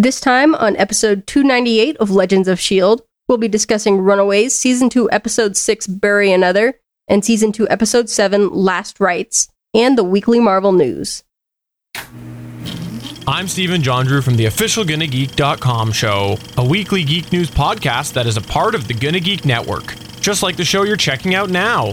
[0.00, 5.10] This time on episode 298 of Legends of S.H.I.E.L.D., we'll be discussing Runaways, Season 2,
[5.10, 10.72] Episode 6, Bury Another, and Season 2, Episode 7, Last Rites, and the weekly Marvel
[10.72, 11.22] news.
[13.28, 18.26] I'm Stephen John Drew from the official GonnaGeek.com show, a weekly geek news podcast that
[18.26, 21.50] is a part of the Gonna Geek Network, just like the show you're checking out
[21.50, 21.92] now.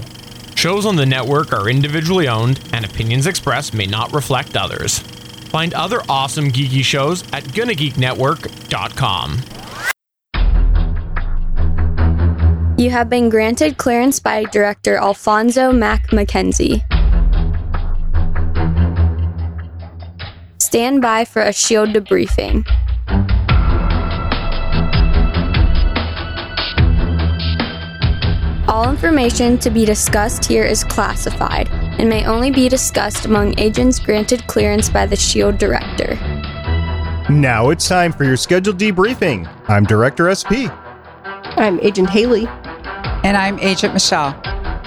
[0.54, 5.04] Shows on the network are individually owned, and opinions expressed may not reflect others.
[5.48, 9.40] Find other awesome geeky shows at GonnaGeekNetwork.com.
[12.78, 16.84] You have been granted clearance by director Alfonso Mack Mackenzie.
[20.58, 22.64] Stand by for a shield debriefing.
[28.68, 33.98] All information to be discussed here is classified and may only be discussed among agents
[33.98, 36.14] granted clearance by the SHIELD director.
[37.30, 39.46] Now it's time for your scheduled debriefing.
[39.68, 40.72] I'm Director SP.
[41.24, 42.46] I'm Agent Haley.
[43.24, 44.40] And I'm Agent Michelle.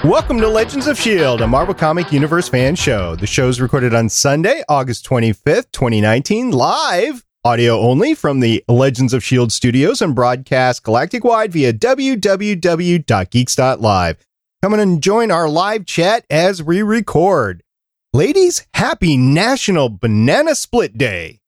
[0.04, 3.14] Welcome to Legends of S.H.I.E.L.D., a Marvel Comic Universe fan show.
[3.14, 9.12] The show is recorded on Sunday, August 25th, 2019, live, audio only from the Legends
[9.12, 9.50] of S.H.I.E.L.D.
[9.50, 12.26] studios and broadcast galactic wide via www.geeks.live.
[14.62, 17.64] Come on and join our live chat as we record.
[18.12, 21.40] Ladies, happy National Banana Split Day.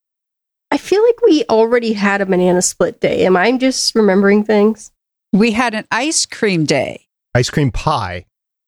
[0.72, 3.24] I feel like we already had a banana split day.
[3.24, 4.90] Am I just remembering things?
[5.32, 7.06] We had an ice cream day.
[7.36, 8.26] Ice cream pie.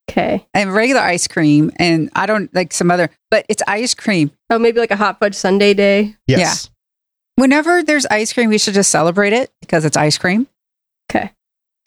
[0.09, 0.47] Okay.
[0.55, 4.31] And regular ice cream, and I don't like some other, but it's ice cream.
[4.49, 6.15] Oh, maybe like a hot fudge sundae day.
[6.29, 6.71] Yes.
[7.35, 10.47] Whenever there's ice cream, we should just celebrate it because it's ice cream.
[11.11, 11.33] Okay.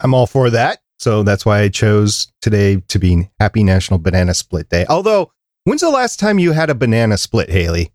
[0.00, 0.82] I'm all for that.
[1.00, 4.84] So that's why I chose today to be Happy National Banana Split Day.
[4.86, 5.32] Although,
[5.64, 7.90] when's the last time you had a banana split, Haley?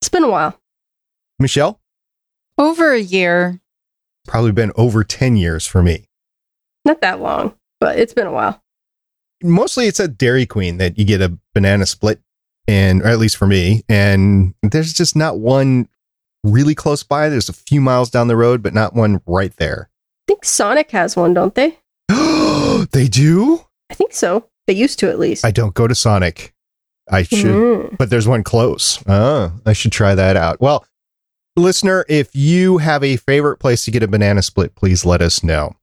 [0.00, 0.56] It's been a while.
[1.40, 1.80] Michelle?
[2.56, 3.60] Over a year.
[4.28, 6.06] Probably been over 10 years for me.
[6.84, 8.62] Not that long, but it's been a while.
[9.42, 12.20] Mostly it's at Dairy Queen that you get a banana split,
[12.68, 13.82] and or at least for me.
[13.88, 15.88] And there's just not one
[16.44, 17.28] really close by.
[17.28, 19.90] There's a few miles down the road, but not one right there.
[19.90, 21.76] I think Sonic has one, don't they?
[22.92, 23.64] they do?
[23.90, 24.46] I think so.
[24.66, 25.44] They used to at least.
[25.44, 26.54] I don't go to Sonic.
[27.10, 27.96] I should, Mm.
[27.98, 29.02] but there's one close.
[29.08, 30.60] Oh, I should try that out.
[30.60, 30.84] Well,
[31.56, 35.42] listener, if you have a favorite place to get a banana split, please let us
[35.42, 35.74] know.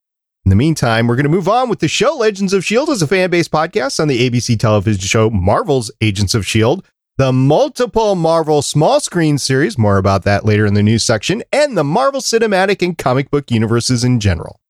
[0.46, 2.92] In the meantime, we're going to move on with the show Legends of S.H.I.E.L.D.
[2.94, 6.84] is a fan based podcast on the ABC television show Marvel's Agents of S.H.I.E.L.D.,
[7.18, 11.76] the multiple Marvel small screen series, more about that later in the news section, and
[11.78, 14.62] the Marvel cinematic and comic book universes in general.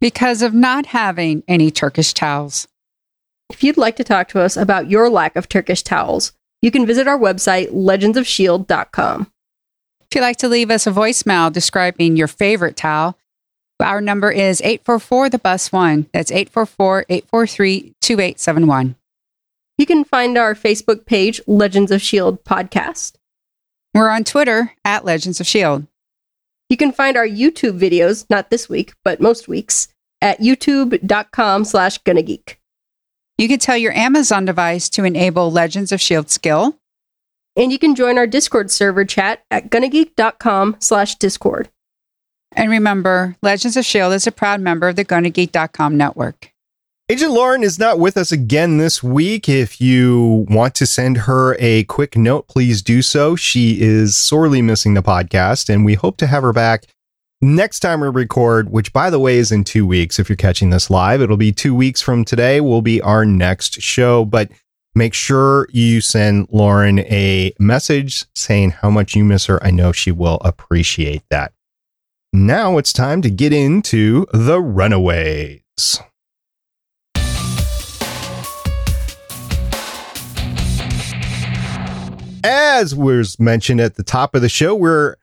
[0.00, 2.68] Because of not having any Turkish towels.
[3.50, 6.86] If you'd like to talk to us about your lack of Turkish towels, you can
[6.86, 9.32] visit our website, legendsofshield.com.
[10.00, 13.18] If you'd like to leave us a voicemail describing your favorite towel,
[13.80, 16.06] our number is 844 the bus one.
[16.12, 18.96] That's 844 843 2871.
[19.76, 22.38] You can find our Facebook page, Legends of S.H.I.E.L.D.
[22.44, 23.14] Podcast.
[23.94, 25.86] We're on Twitter at Legends of S.H.I.E.L.D.
[26.68, 29.88] You can find our YouTube videos, not this week, but most weeks,
[30.20, 32.56] at youtube.com slash gonnageek.
[33.38, 36.28] You can tell your Amazon device to enable Legends of S.H.I.E.L.D.
[36.28, 36.76] skill.
[37.56, 41.70] And you can join our Discord server chat at gonnageek.com slash discord.
[42.52, 44.16] And remember, Legends of S.H.I.E.L.D.
[44.16, 46.52] is a proud member of the GonnaGeek.com network.
[47.10, 49.48] Agent Lauren is not with us again this week.
[49.48, 53.34] If you want to send her a quick note, please do so.
[53.34, 56.84] She is sorely missing the podcast, and we hope to have her back
[57.40, 60.18] next time we record, which, by the way, is in two weeks.
[60.18, 63.80] If you're catching this live, it'll be two weeks from today, will be our next
[63.80, 64.26] show.
[64.26, 64.50] But
[64.94, 69.64] make sure you send Lauren a message saying how much you miss her.
[69.64, 71.54] I know she will appreciate that.
[72.34, 75.62] Now it's time to get into the Runaways.
[82.44, 85.16] As was mentioned at the top of the show, we're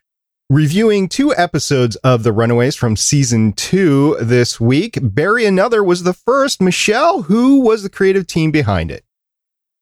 [0.49, 4.99] reviewing two episodes of The Runaways from season two this week.
[5.01, 6.61] Bury Another was the first.
[6.61, 9.03] Michelle, who was the creative team behind it?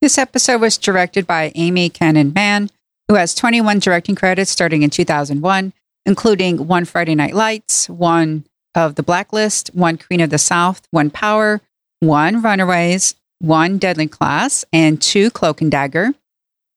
[0.01, 2.69] This episode was directed by Amy Canaan Mann,
[3.07, 5.73] who has 21 directing credits starting in 2001,
[6.05, 8.45] including one Friday Night Lights, one
[8.75, 11.61] of The Blacklist, one Queen of the South, one Power,
[11.99, 16.13] one Runaways, one Deadly Class, and two Cloak and Dagger.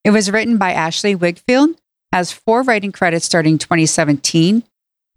[0.07, 1.75] It was written by Ashley Wigfield,
[2.13, 4.63] has four writing credits starting 2017,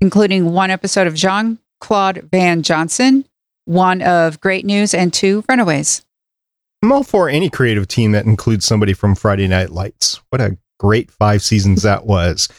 [0.02, 3.26] including one episode of Jean Claude Van Johnson,
[3.66, 6.04] one of Great News, and two Runaways.
[6.82, 10.22] I'm all for any creative team that includes somebody from Friday Night Lights.
[10.32, 12.50] What a great five seasons that was.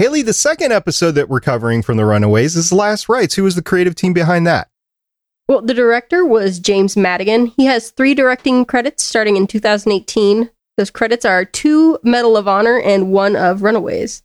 [0.00, 3.36] Haley, the second episode that we're covering from the Runaways is Last Rites.
[3.36, 4.66] Who was the creative team behind that?
[5.46, 7.46] Well, the director was James Madigan.
[7.46, 10.50] He has three directing credits starting in 2018.
[10.76, 14.22] Those credits are two Medal of Honor and one of Runaways.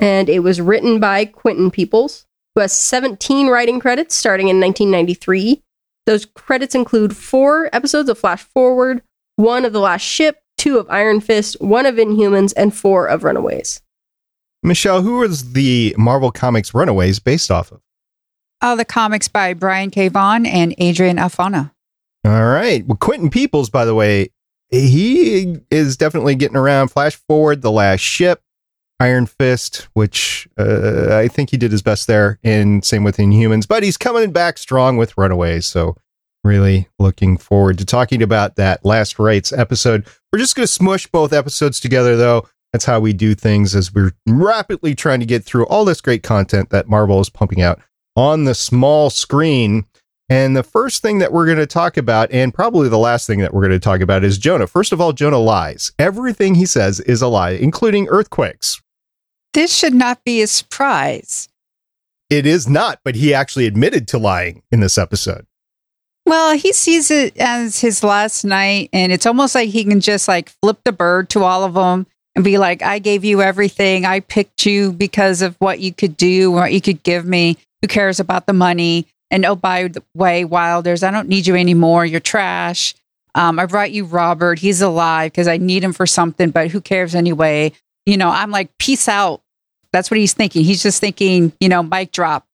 [0.00, 5.62] And it was written by Quentin Peoples, who has 17 writing credits starting in 1993.
[6.06, 9.02] Those credits include four episodes of Flash Forward,
[9.36, 13.24] one of The Last Ship, two of Iron Fist, one of Inhumans, and four of
[13.24, 13.80] Runaways.
[14.62, 17.80] Michelle, who was the Marvel Comics Runaways based off of?
[18.60, 20.08] Uh, the comics by Brian K.
[20.08, 21.72] Vaughan and Adrian Alphona.
[22.24, 22.86] All right.
[22.86, 24.30] Well, Quentin Peoples, by the way,
[24.72, 26.88] he is definitely getting around.
[26.88, 28.40] Flash Forward, The Last Ship,
[28.98, 33.68] Iron Fist, which uh, I think he did his best there, and same with Inhumans,
[33.68, 35.66] but he's coming back strong with Runaways.
[35.66, 35.96] So,
[36.44, 40.06] really looking forward to talking about that Last Rites episode.
[40.32, 42.48] We're just going to smush both episodes together, though.
[42.72, 46.22] That's how we do things as we're rapidly trying to get through all this great
[46.22, 47.80] content that Marvel is pumping out
[48.16, 49.84] on the small screen.
[50.32, 53.40] And the first thing that we're going to talk about, and probably the last thing
[53.40, 54.66] that we're going to talk about, is Jonah.
[54.66, 55.92] First of all, Jonah lies.
[55.98, 58.80] Everything he says is a lie, including earthquakes.
[59.52, 61.50] This should not be a surprise.
[62.30, 65.44] It is not, but he actually admitted to lying in this episode.
[66.24, 70.28] Well, he sees it as his last night, and it's almost like he can just
[70.28, 74.06] like flip the bird to all of them and be like, I gave you everything.
[74.06, 77.58] I picked you because of what you could do, what you could give me.
[77.82, 79.08] Who cares about the money?
[79.32, 82.04] And oh, by the way, Wilders, I don't need you anymore.
[82.04, 82.94] You're trash.
[83.34, 84.58] Um, I brought you Robert.
[84.58, 87.72] He's alive because I need him for something, but who cares anyway?
[88.04, 89.42] You know, I'm like, peace out.
[89.90, 90.64] That's what he's thinking.
[90.64, 92.46] He's just thinking, you know, mic drop.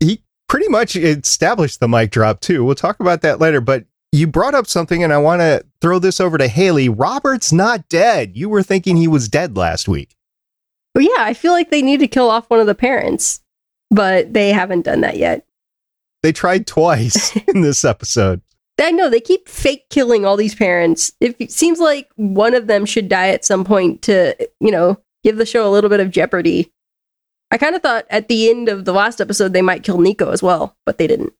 [0.00, 2.64] He pretty much established the mic drop too.
[2.64, 5.98] We'll talk about that later, but you brought up something and I want to throw
[5.98, 6.88] this over to Haley.
[6.88, 8.34] Robert's not dead.
[8.34, 10.16] You were thinking he was dead last week.
[10.94, 13.40] Well, yeah, I feel like they need to kill off one of the parents,
[13.90, 15.44] but they haven't done that yet.
[16.22, 18.40] They tried twice in this episode.
[18.80, 21.12] I know they keep fake killing all these parents.
[21.20, 25.36] It seems like one of them should die at some point to, you know, give
[25.36, 26.72] the show a little bit of jeopardy.
[27.50, 30.30] I kind of thought at the end of the last episode they might kill Nico
[30.30, 31.32] as well, but they didn't.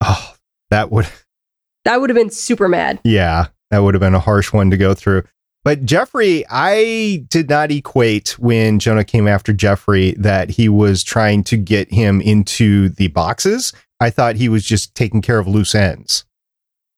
[0.00, 0.34] Oh,
[0.70, 1.08] that would
[1.84, 3.00] that would have been super mad.
[3.04, 5.24] Yeah, that would have been a harsh one to go through.
[5.62, 11.44] But Jeffrey, I did not equate when Jonah came after Jeffrey that he was trying
[11.44, 13.74] to get him into the boxes.
[14.00, 16.24] I thought he was just taking care of loose ends.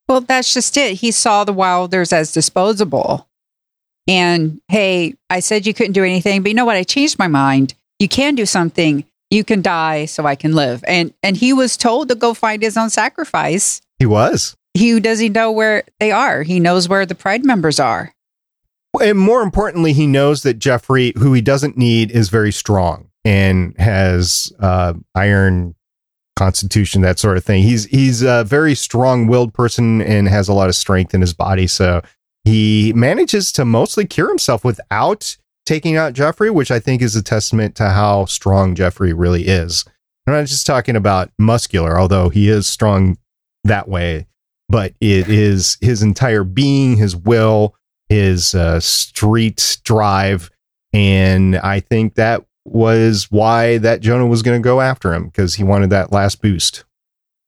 [0.08, 0.94] Well, that's just it.
[0.94, 3.28] He saw the Wilders as disposable.
[4.08, 6.76] And hey, I said you couldn't do anything, but you know what?
[6.76, 7.74] I changed my mind.
[7.98, 9.04] You can do something.
[9.30, 10.84] You can die so I can live.
[10.86, 13.80] And and he was told to go find his own sacrifice.
[13.98, 14.56] He was.
[14.74, 16.42] He does he know where they are?
[16.42, 18.12] He knows where the pride members are.
[19.00, 23.74] And more importantly, he knows that Jeffrey, who he doesn't need, is very strong and
[23.78, 25.74] has uh, iron
[26.42, 27.62] constitution, that sort of thing.
[27.62, 31.68] He's he's a very strong-willed person and has a lot of strength in his body.
[31.68, 32.02] So
[32.44, 37.22] he manages to mostly cure himself without taking out Jeffrey, which I think is a
[37.22, 39.84] testament to how strong Jeffrey really is.
[40.26, 43.18] I'm not just talking about muscular, although he is strong
[43.62, 44.26] that way,
[44.68, 47.76] but it is his entire being, his will,
[48.08, 50.50] his uh, street drive.
[50.92, 55.54] And I think that was why that Jonah was going to go after him because
[55.54, 56.84] he wanted that last boost.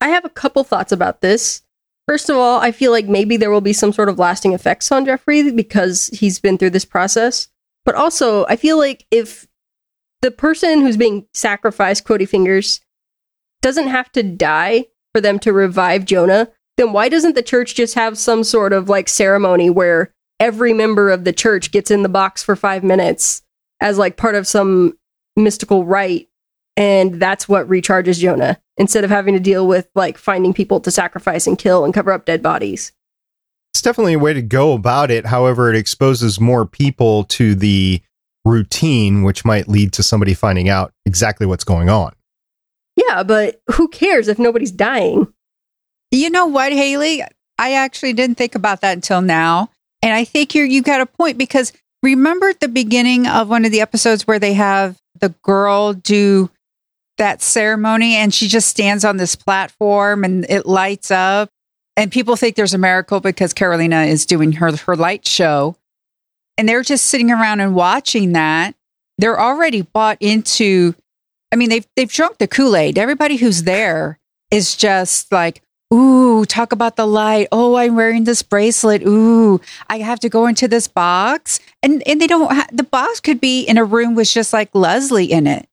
[0.01, 1.63] I have a couple thoughts about this.
[2.07, 4.93] First of all, I feel like maybe there will be some sort of lasting effects
[4.93, 7.49] on Jeffrey because he's been through this process.
[7.85, 9.47] But also, I feel like if
[10.21, 12.81] the person who's being sacrificed, Quody Fingers,
[13.63, 17.95] doesn't have to die for them to revive Jonah, then why doesn't the church just
[17.95, 22.09] have some sort of like ceremony where every member of the church gets in the
[22.09, 23.43] box for five minutes
[23.81, 24.99] as like part of some
[25.37, 26.29] mystical rite
[26.77, 30.91] and that's what recharges Jonah instead of having to deal with like finding people to
[30.91, 32.93] sacrifice and kill and cover up dead bodies.
[33.73, 35.27] It's definitely a way to go about it.
[35.27, 38.01] However, it exposes more people to the
[38.45, 42.13] routine, which might lead to somebody finding out exactly what's going on.
[42.97, 45.33] Yeah, but who cares if nobody's dying?
[46.11, 47.23] You know what, Haley?
[47.59, 49.71] I actually didn't think about that until now.
[50.03, 51.73] And I think you're you got a point because
[52.03, 56.51] remember at the beginning of one of the episodes where they have the girl do
[57.19, 61.51] that ceremony and she just stands on this platform and it lights up.
[61.97, 65.77] And people think there's a miracle because Carolina is doing her her light show.
[66.59, 68.75] And they're just sitting around and watching that.
[69.19, 70.95] They're already bought into
[71.53, 72.99] I mean they've they've drunk the Kool-Aid.
[72.99, 74.19] Everybody who's there
[74.51, 77.49] is just like Ooh, talk about the light.
[77.53, 79.03] Oh, I'm wearing this bracelet.
[79.07, 81.61] Ooh, I have to go into this box.
[81.83, 85.31] And and they don't the box could be in a room with just like Leslie
[85.31, 85.69] in it.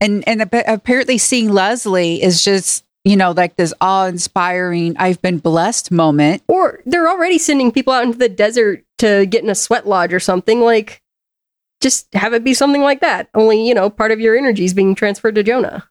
[0.00, 5.90] And and apparently seeing Leslie is just, you know, like this awe-inspiring I've been blessed
[5.90, 6.42] moment.
[6.46, 10.12] Or they're already sending people out into the desert to get in a sweat lodge
[10.12, 11.00] or something like
[11.80, 13.28] just have it be something like that.
[13.34, 15.88] Only, you know, part of your energy is being transferred to Jonah.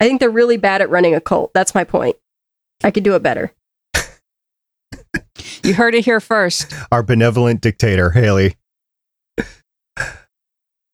[0.00, 1.54] I think they're really bad at running a cult.
[1.54, 2.16] That's my point.
[2.84, 3.52] I could do it better.
[5.64, 6.72] you heard it here first.
[6.92, 8.56] Our benevolent dictator, Haley.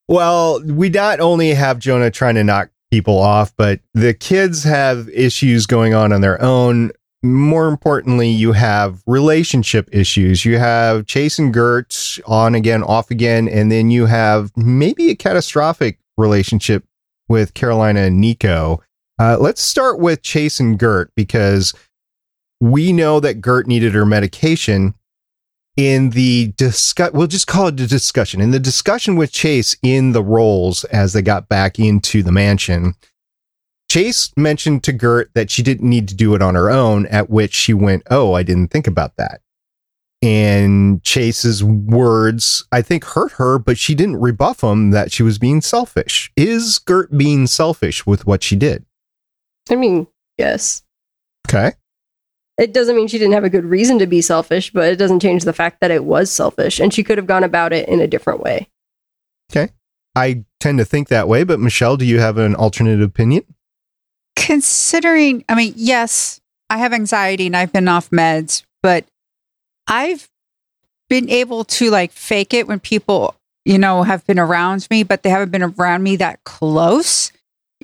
[0.08, 5.08] Well, we not only have Jonah trying to knock people off, but the kids have
[5.08, 6.90] issues going on on their own.
[7.22, 10.44] More importantly, you have relationship issues.
[10.44, 15.16] You have Chase and Gert on again, off again, and then you have maybe a
[15.16, 16.84] catastrophic relationship
[17.28, 18.82] with Carolina and Nico.
[19.22, 21.72] Uh, let's start with Chase and Gert because
[22.60, 24.94] we know that Gert needed her medication.
[25.76, 28.40] In the discuss, we'll just call it a discussion.
[28.40, 32.94] In the discussion with Chase in the rolls as they got back into the mansion,
[33.88, 37.30] Chase mentioned to Gert that she didn't need to do it on her own, at
[37.30, 39.40] which she went, Oh, I didn't think about that.
[40.20, 45.38] And Chase's words, I think, hurt her, but she didn't rebuff him that she was
[45.38, 46.32] being selfish.
[46.36, 48.84] Is Gert being selfish with what she did?
[49.72, 50.82] I mean, yes.
[51.48, 51.72] Okay.
[52.58, 55.20] It doesn't mean she didn't have a good reason to be selfish, but it doesn't
[55.20, 58.00] change the fact that it was selfish and she could have gone about it in
[58.00, 58.68] a different way.
[59.50, 59.72] Okay.
[60.14, 63.44] I tend to think that way, but Michelle, do you have an alternate opinion?
[64.36, 69.06] Considering, I mean, yes, I have anxiety and I've been off meds, but
[69.86, 70.28] I've
[71.08, 75.22] been able to like fake it when people, you know, have been around me, but
[75.22, 77.32] they haven't been around me that close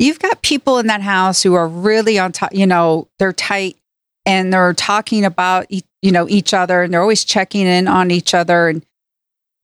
[0.00, 3.76] you've got people in that house who are really on top, you know, they're tight
[4.24, 8.34] and they're talking about, you know, each other and they're always checking in on each
[8.34, 8.68] other.
[8.68, 8.84] And,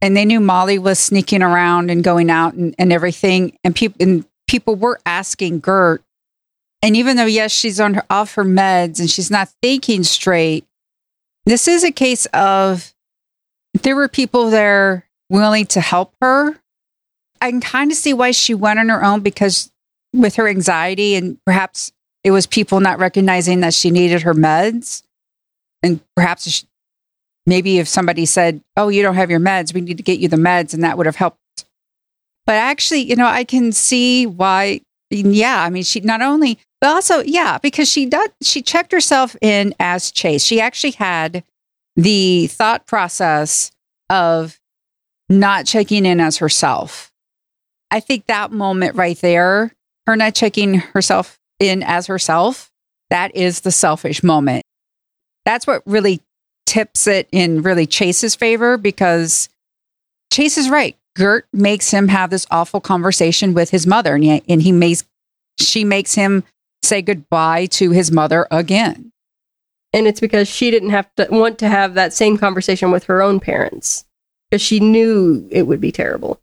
[0.00, 3.57] and they knew Molly was sneaking around and going out and, and everything.
[3.62, 6.03] And people, and people were asking Gert.
[6.83, 10.67] And even though, yes, she's on her, off her meds and she's not thinking straight,
[11.47, 12.93] this is a case of
[13.83, 16.59] there were people there willing to help her.
[17.41, 19.71] I can kind of see why she went on her own because
[20.14, 21.92] with her anxiety and perhaps
[22.23, 25.02] it was people not recognizing that she needed her meds.
[25.83, 26.64] And perhaps
[27.47, 30.28] maybe if somebody said oh you don't have your meds we need to get you
[30.28, 31.38] the meds and that would have helped.
[32.47, 34.80] But actually you know i can see why
[35.11, 39.37] yeah i mean she not only but also yeah because she did she checked herself
[39.40, 40.44] in as chase.
[40.44, 41.44] She actually had
[41.97, 43.71] the thought process
[44.11, 44.59] of
[45.28, 47.12] not checking in as herself.
[47.90, 49.73] I think that moment right there
[50.06, 52.70] her not checking herself in as herself,
[53.11, 54.64] that is the selfish moment.
[55.44, 56.20] That's what really
[56.66, 59.49] tips it in really Chase's favor because
[60.32, 60.96] Chase is right.
[61.16, 65.04] Gert makes him have this awful conversation with his mother, and he, and he makes
[65.58, 66.42] she makes him
[66.82, 69.12] say goodbye to his mother again.
[69.92, 73.23] And it's because she didn't have to want to have that same conversation with her
[73.23, 74.04] own parents
[74.50, 76.40] because she knew it would be terrible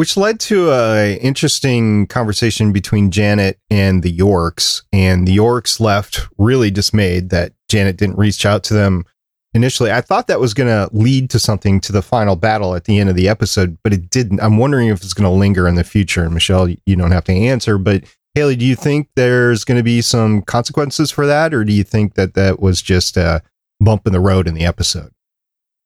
[0.00, 4.82] which led to a interesting conversation between Janet and the Yorks.
[4.94, 9.04] And the Yorks left really dismayed that Janet didn't reach out to them
[9.52, 9.92] initially.
[9.92, 12.98] I thought that was going to lead to something to the final battle at the
[12.98, 14.40] end of the episode, but it didn't.
[14.40, 16.24] I'm wondering if it's going to linger in the future.
[16.24, 18.04] And Michelle, you don't have to answer, but
[18.34, 21.84] Haley, do you think there's going to be some consequences for that, or do you
[21.84, 23.42] think that that was just a
[23.80, 25.12] bump in the road in the episode?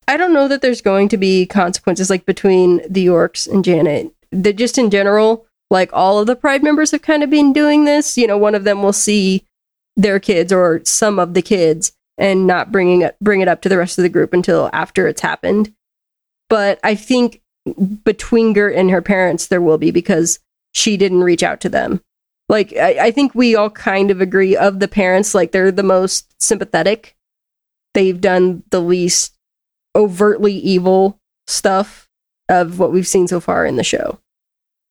[0.07, 4.13] I don't know that there's going to be consequences like between the Yorks and Janet.
[4.31, 7.85] That just in general, like all of the Pride members have kind of been doing
[7.85, 8.19] this.
[8.19, 9.45] You know, one of them will see
[9.97, 13.69] their kids or some of the kids and not bringing it bring it up to
[13.69, 15.73] the rest of the group until after it's happened.
[16.49, 17.41] But I think
[18.05, 20.39] between Gert and her parents, there will be because
[20.73, 22.01] she didn't reach out to them.
[22.49, 25.83] Like I, I think we all kind of agree of the parents, like they're the
[25.83, 27.17] most sympathetic.
[27.95, 29.34] They've done the least
[29.97, 32.09] overtly evil stuff
[32.49, 34.19] of what we've seen so far in the show.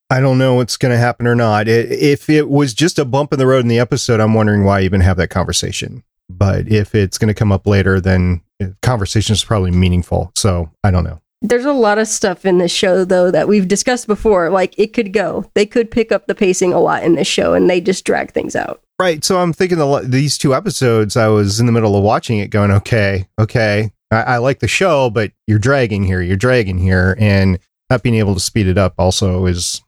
[0.10, 1.67] I don't know what's going to happen or not.
[1.67, 4.63] It, if it was just a bump in the road in the episode, I'm wondering
[4.63, 6.03] why even have that conversation.
[6.29, 10.31] But if it's going to come up later, then uh, conversation is probably meaningful.
[10.36, 11.19] So I don't know.
[11.41, 14.50] There's a lot of stuff in this show, though, that we've discussed before.
[14.50, 17.53] Like it could go, they could pick up the pacing a lot in this show,
[17.53, 18.81] and they just drag things out.
[19.00, 19.25] Right.
[19.25, 22.50] So I'm thinking the, these two episodes, I was in the middle of watching it,
[22.50, 27.15] going, okay, okay, I, I like the show, but you're dragging here, you're dragging here,
[27.20, 29.82] and not being able to speed it up also is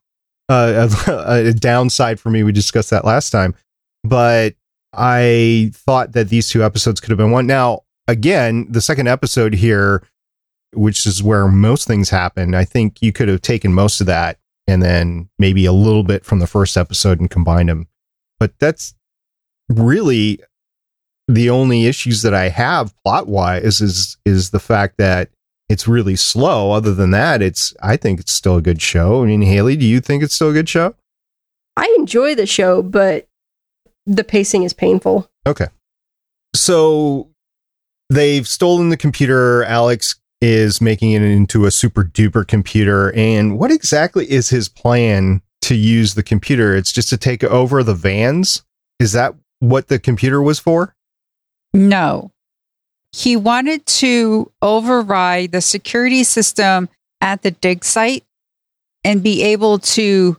[0.49, 2.43] uh, a, a, downside for me.
[2.43, 3.55] We discussed that last time,
[4.03, 4.55] but
[4.93, 7.47] I thought that these two episodes could have been one.
[7.47, 10.03] Now, again, the second episode here,
[10.73, 14.37] which is where most things happen, I think you could have taken most of that
[14.67, 17.87] and then maybe a little bit from the first episode and combined them.
[18.39, 18.95] But that's
[19.69, 20.39] really
[21.27, 25.29] the only issues that I have plot wise is is the fact that
[25.69, 26.71] it's really slow.
[26.71, 29.23] Other than that, it's I think it's still a good show.
[29.23, 30.95] I mean, Haley, do you think it's still a good show?
[31.77, 33.27] I enjoy the show, but
[34.05, 35.29] the pacing is painful.
[35.47, 35.67] Okay.
[36.55, 37.29] So
[38.09, 39.63] they've stolen the computer.
[39.63, 43.11] Alex is making it into a super duper computer.
[43.13, 46.75] And what exactly is his plan to use the computer?
[46.75, 48.63] It's just to take over the vans?
[48.99, 50.95] Is that what the computer was for?
[51.75, 52.31] No.
[53.11, 56.89] He wanted to override the security system
[57.21, 58.23] at the dig site
[59.03, 60.37] and be able to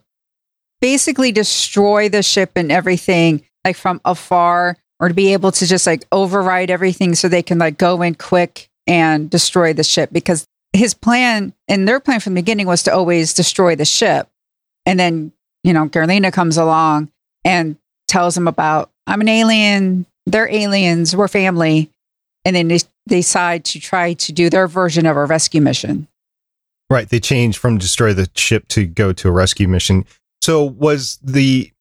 [0.80, 5.86] basically destroy the ship and everything like from afar or to be able to just
[5.86, 10.46] like override everything so they can like go in quick and destroy the ship because
[10.72, 14.28] his plan and their plan from the beginning was to always destroy the ship.
[14.84, 15.32] And then,
[15.64, 17.10] you know, Carolina comes along
[17.44, 17.76] and
[18.08, 21.90] tells him about, I'm an alien, they're aliens, we're family.
[22.44, 26.06] And then they, they decide to try to do their version of a rescue mission.
[26.88, 27.08] Right.
[27.08, 30.04] They changed from destroy the ship to go to a rescue mission.
[30.40, 31.72] So was the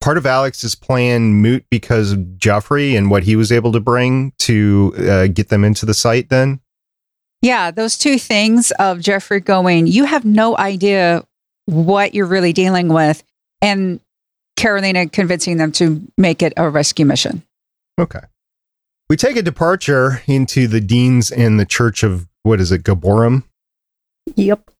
[0.00, 4.32] part of Alex's plan moot because of Joffrey and what he was able to bring
[4.40, 6.60] to uh, get them into the site then?
[7.40, 11.24] Yeah, those two things of Jeffrey going, you have no idea
[11.66, 13.22] what you're really dealing with,
[13.62, 14.00] and
[14.56, 17.43] Carolina convincing them to make it a rescue mission.
[17.98, 18.20] Okay.
[19.08, 23.44] We take a departure into the Deans and the Church of, what is it, Gibborim?
[24.34, 24.70] Yep.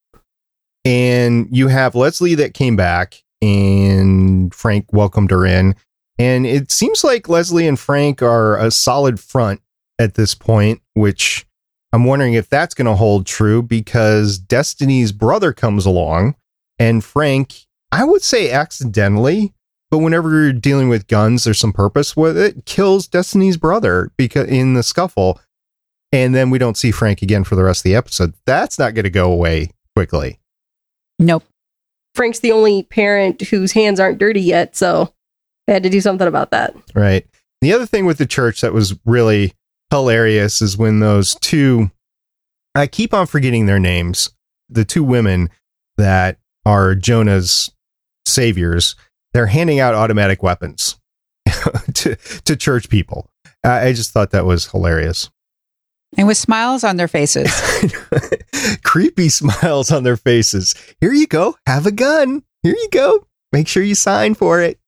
[0.85, 5.77] And you have Leslie that came back and Frank welcomed her in.
[6.19, 9.61] And it seems like Leslie and Frank are a solid front
[9.99, 11.47] at this point, which
[11.93, 16.37] I'm wondering if that's going to hold true because Destiny's brother comes along
[16.79, 19.53] and Frank, I would say accidentally,
[19.91, 24.49] but whenever you're dealing with guns, there's some purpose with it, kills Destiny's brother because
[24.49, 25.41] in the scuffle.
[26.13, 28.35] And then we don't see Frank again for the rest of the episode.
[28.47, 30.39] That's not going to go away quickly.
[31.19, 31.45] Nope.
[32.15, 35.13] Frank's the only parent whose hands aren't dirty yet, so
[35.67, 36.75] they had to do something about that.
[36.95, 37.27] Right.
[37.61, 39.55] The other thing with the church that was really
[39.91, 41.91] hilarious is when those two,
[42.75, 44.31] I keep on forgetting their names,
[44.69, 45.51] the two women
[45.97, 47.71] that are Jonah's
[48.27, 48.95] saviors,
[49.35, 50.99] they're handing out automatic weapons
[51.95, 53.29] to, to church people.
[53.63, 55.31] I just thought that was hilarious.
[56.17, 57.51] And with smiles on their faces.
[58.85, 60.75] Creepy smiles on their faces.
[61.01, 61.57] Here you go.
[61.67, 62.45] Have a gun.
[62.63, 63.27] Here you go.
[63.53, 64.79] Make sure you sign for it.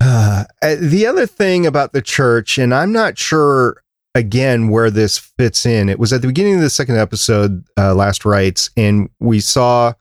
[0.00, 3.82] Uh, the other thing about the church, and I'm not sure
[4.14, 5.88] again where this fits in.
[5.88, 9.92] It was at the beginning of the second episode, uh, Last Rites, and we saw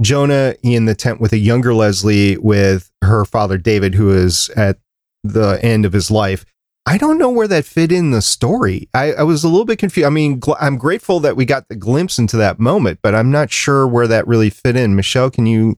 [0.00, 4.78] Jonah in the tent with a younger Leslie with her father David, who is at
[5.22, 6.44] the end of his life.
[6.86, 8.88] I don't know where that fit in the story.
[8.94, 10.06] I, I was a little bit confused.
[10.06, 13.30] I mean, gl- I'm grateful that we got the glimpse into that moment, but I'm
[13.30, 14.96] not sure where that really fit in.
[14.96, 15.76] Michelle, can you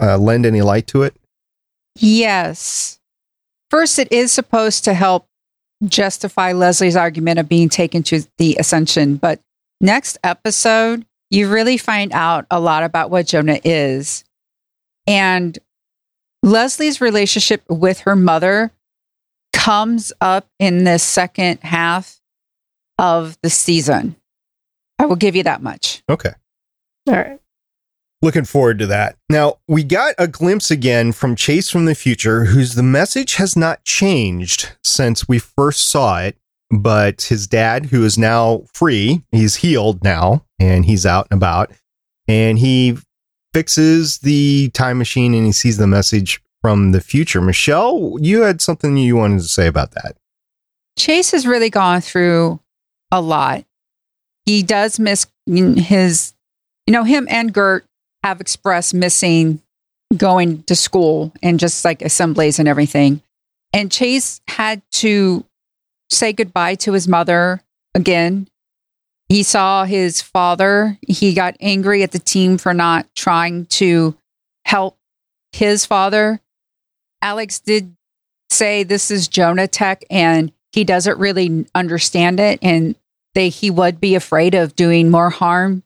[0.00, 1.16] uh, lend any light to it?
[1.96, 2.98] Yes.
[3.70, 5.26] First, it is supposed to help
[5.84, 9.40] justify Leslie's argument of being taken to the ascension, but
[9.80, 14.24] next episode, you really find out a lot about what Jonah is.
[15.06, 15.58] And
[16.42, 18.72] Leslie's relationship with her mother
[19.52, 22.20] comes up in the second half
[22.98, 24.16] of the season.
[24.98, 26.02] I will give you that much.
[26.08, 26.32] Okay.
[27.08, 27.40] All right.
[28.22, 29.16] Looking forward to that.
[29.28, 33.56] Now, we got a glimpse again from Chase from the future, whose the message has
[33.56, 36.36] not changed since we first saw it.
[36.70, 41.70] But his dad, who is now free, he's healed now and he's out and about,
[42.26, 42.98] and he
[43.54, 47.40] fixes the time machine and he sees the message from the future.
[47.40, 50.16] Michelle, you had something you wanted to say about that.
[50.98, 52.58] Chase has really gone through
[53.12, 53.64] a lot.
[54.44, 56.34] He does miss his,
[56.86, 57.84] you know, him and Gert
[58.24, 59.62] have expressed missing
[60.16, 63.22] going to school and just like assemblies and everything.
[63.72, 65.44] And Chase had to
[66.10, 67.62] say goodbye to his mother
[67.94, 68.48] again.
[69.28, 70.98] He saw his father.
[71.06, 74.16] He got angry at the team for not trying to
[74.64, 74.96] help
[75.52, 76.40] his father.
[77.22, 77.96] Alex did
[78.50, 82.94] say this is Jonah Tech and he doesn't really understand it and
[83.34, 85.82] they he would be afraid of doing more harm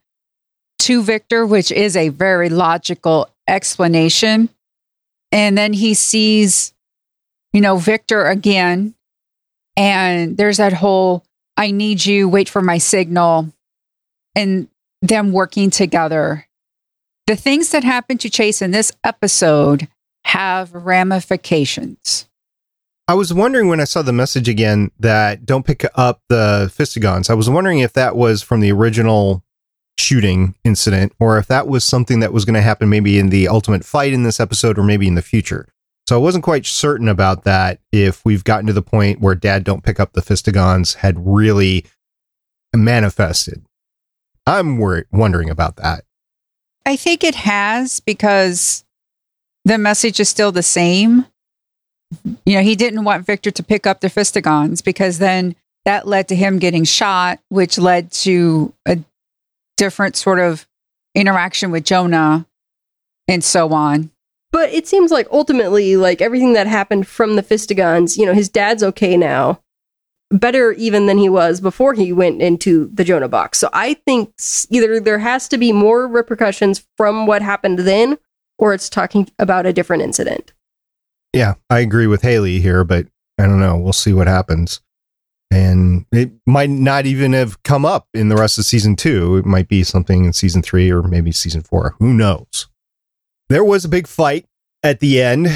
[0.81, 4.51] to Victor, which is a very logical explanation.
[5.33, 6.75] And then he sees
[7.53, 8.95] you know, Victor again.
[9.77, 11.25] And there's that whole
[11.57, 13.53] I need you, wait for my signal,
[14.35, 14.69] and
[15.03, 16.47] them working together.
[17.27, 19.89] The things that happen to Chase in this episode
[20.25, 22.27] have ramifications.
[23.09, 27.29] I was wondering when I saw the message again that don't pick up the fistigons.
[27.29, 29.43] I was wondering if that was from the original
[29.99, 33.49] shooting incident or if that was something that was going to happen maybe in the
[33.49, 35.67] ultimate fight in this episode or maybe in the future.
[36.11, 39.63] So I wasn't quite certain about that if we've gotten to the point where dad
[39.63, 41.85] don't pick up the fistigons had really
[42.75, 43.65] manifested.
[44.45, 46.03] I'm wor- wondering about that.
[46.85, 48.85] I think it has because
[49.65, 51.27] the message is still the same
[52.45, 56.27] you know, he didn't want Victor to pick up the fistigons because then that led
[56.27, 58.99] to him getting shot, which led to a
[59.77, 60.67] different sort of
[61.15, 62.47] interaction with Jonah
[63.29, 64.11] and so on.
[64.53, 68.49] But it seems like ultimately, like everything that happened from the fistigons, you know, his
[68.49, 69.61] dad's okay now.
[70.33, 73.59] Better even than he was before he went into the Jonah box.
[73.59, 74.33] So I think
[74.71, 78.17] either there has to be more repercussions from what happened then,
[78.57, 80.53] or it's talking about a different incident.
[81.33, 83.07] Yeah, I agree with Haley here, but
[83.39, 83.77] I don't know.
[83.77, 84.81] We'll see what happens.
[85.51, 89.37] And it might not even have come up in the rest of season two.
[89.37, 91.97] It might be something in season three or maybe season four.
[91.99, 92.69] Who knows?
[93.51, 94.47] There was a big fight
[94.85, 95.49] at the end,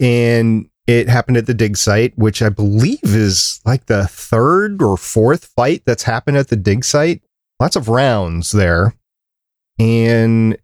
[0.00, 4.96] and it happened at the dig site, which I believe is like the third or
[4.96, 7.22] fourth fight that's happened at the dig site.
[7.60, 8.96] Lots of rounds there.
[9.78, 10.58] And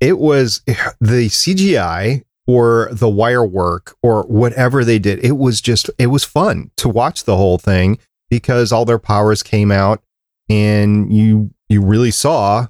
[0.00, 0.60] it was
[1.00, 5.24] the CGI or the wire work or whatever they did.
[5.24, 7.98] It was just, it was fun to watch the whole thing
[8.30, 10.00] because all their powers came out
[10.48, 12.68] and you, you really saw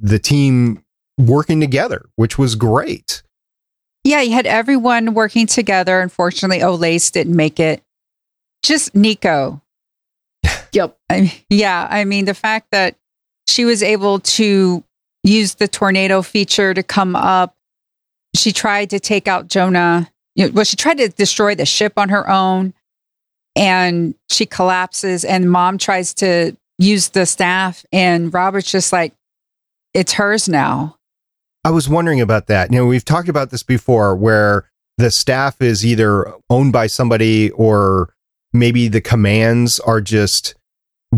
[0.00, 0.82] the team
[1.18, 3.22] working together, which was great.
[4.04, 6.00] Yeah, you had everyone working together.
[6.00, 7.82] Unfortunately, Old Lace didn't make it.
[8.62, 9.60] Just Nico.
[10.72, 10.96] yep.
[11.10, 12.96] I, yeah, I mean, the fact that
[13.46, 14.82] she was able to
[15.24, 17.54] use the tornado feature to come up
[18.34, 20.10] she tried to take out Jonah.
[20.34, 22.74] You know, well, she tried to destroy the ship on her own
[23.56, 29.12] and she collapses and mom tries to use the staff and Robert's just like,
[29.94, 30.96] it's hers now.
[31.64, 32.72] I was wondering about that.
[32.72, 37.50] You know, we've talked about this before where the staff is either owned by somebody
[37.50, 38.14] or
[38.52, 40.54] maybe the commands are just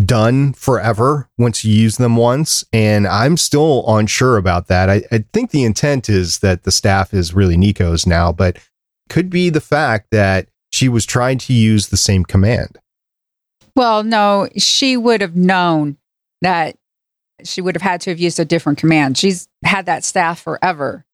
[0.04, 2.64] done forever once you use them once.
[2.72, 4.88] And I'm still unsure about that.
[4.88, 8.58] I, I think the intent is that the staff is really Nico's now, but
[9.08, 12.78] could be the fact that she was trying to use the same command.
[13.74, 15.96] Well, no, she would have known
[16.42, 16.76] that
[17.46, 19.18] she would have had to have used a different command.
[19.18, 21.04] She's had that staff forever.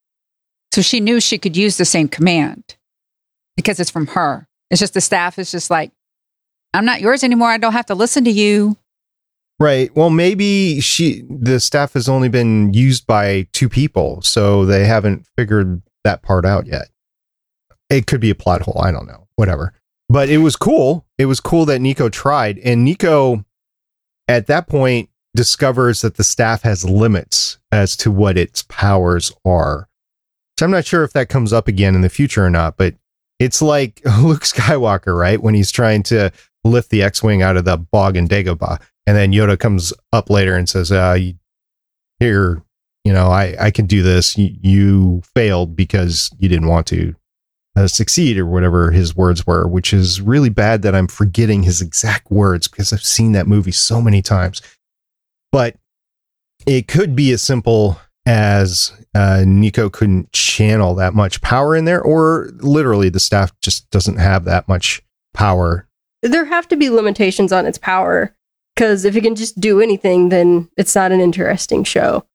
[0.73, 2.77] So she knew she could use the same command
[3.57, 4.47] because it's from her.
[4.71, 5.93] It's just the staff is just like,
[6.75, 7.49] I'm not yours anymore.
[7.49, 8.77] I don't have to listen to you.
[9.59, 9.95] Right.
[9.97, 15.27] Well, maybe she the staff has only been used by two people, so they haven't
[15.37, 16.89] figured that part out yet.
[17.89, 18.81] It could be a plot hole.
[18.83, 19.27] I don't know.
[19.37, 19.73] Whatever.
[20.11, 21.07] But it was cool.
[21.17, 23.45] It was cool that Nico tried, and Nico
[24.29, 29.88] at that point discovers that the staff has limits as to what its powers are.
[30.59, 32.94] So I'm not sure if that comes up again in the future or not, but
[33.38, 35.40] it's like Luke Skywalker, right?
[35.40, 36.33] When he's trying to
[36.64, 40.57] lift the X-wing out of the bog in Dagobah, and then Yoda comes up later
[40.57, 41.18] and says, uh,
[42.18, 42.62] "Here,
[43.05, 44.37] you know, I I can do this.
[44.37, 47.14] You, you failed because you didn't want to
[47.77, 51.81] uh, succeed, or whatever his words were." Which is really bad that I'm forgetting his
[51.81, 54.61] exact words because I've seen that movie so many times.
[55.52, 55.76] But
[56.66, 62.02] it could be as simple as uh, Nico couldn't channel that much power in there,
[62.02, 65.87] or literally the staff just doesn't have that much power
[66.22, 68.35] there have to be limitations on its power
[68.74, 72.26] because if it can just do anything, then it's not an interesting show.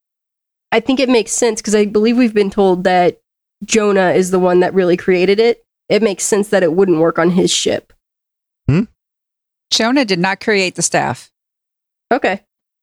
[0.71, 3.19] I think it makes sense because I believe we've been told that
[3.65, 5.63] Jonah is the one that really created it.
[5.89, 7.93] It makes sense that it wouldn't work on his ship.
[8.67, 8.83] Hmm?
[9.69, 11.31] Jonah did not create the staff.
[12.11, 12.41] Okay.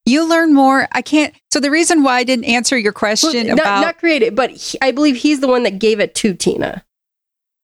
[0.08, 0.88] You learn more.
[0.92, 1.34] I can't.
[1.50, 4.34] So the reason why I didn't answer your question well, not, about not create it,
[4.34, 6.84] but he, I believe he's the one that gave it to Tina.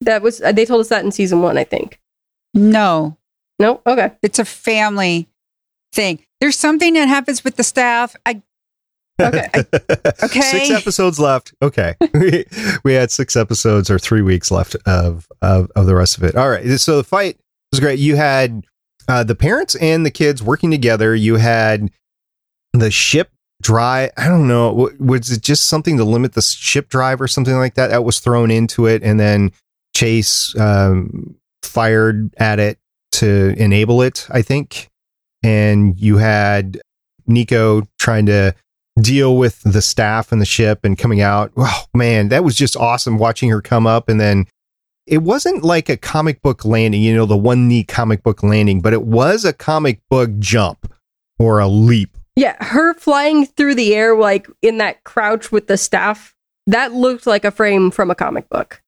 [0.02, 2.00] That was they told us that in season one, I think.
[2.52, 3.16] No,
[3.58, 4.12] no, okay.
[4.22, 5.28] It's a family
[5.92, 6.20] thing.
[6.40, 8.14] There's something that happens with the staff.
[8.26, 8.42] I
[9.20, 9.48] okay.
[10.22, 10.40] okay.
[10.40, 11.54] Six episodes left.
[11.62, 11.94] Okay.
[12.14, 12.44] we,
[12.84, 16.36] we had six episodes or three weeks left of, of of the rest of it.
[16.36, 16.78] All right.
[16.78, 17.38] So the fight
[17.72, 17.98] was great.
[17.98, 18.64] You had
[19.08, 21.14] uh, the parents and the kids working together.
[21.14, 21.90] You had
[22.74, 23.30] the ship
[23.62, 24.10] dry.
[24.16, 24.90] I don't know.
[24.98, 27.88] Was it just something to limit the ship drive or something like that?
[27.88, 29.52] That was thrown into it, and then
[29.96, 32.78] Chase um, fired at it
[33.12, 34.90] to enable it, I think.
[35.42, 36.80] And you had
[37.26, 38.54] Nico trying to
[39.00, 41.52] deal with the staff and the ship and coming out.
[41.56, 44.46] Oh man, that was just awesome watching her come up and then
[45.06, 48.80] it wasn't like a comic book landing, you know, the one knee comic book landing,
[48.80, 50.92] but it was a comic book jump
[51.38, 52.16] or a leap.
[52.36, 56.34] Yeah, her flying through the air like in that crouch with the staff,
[56.66, 58.82] that looked like a frame from a comic book.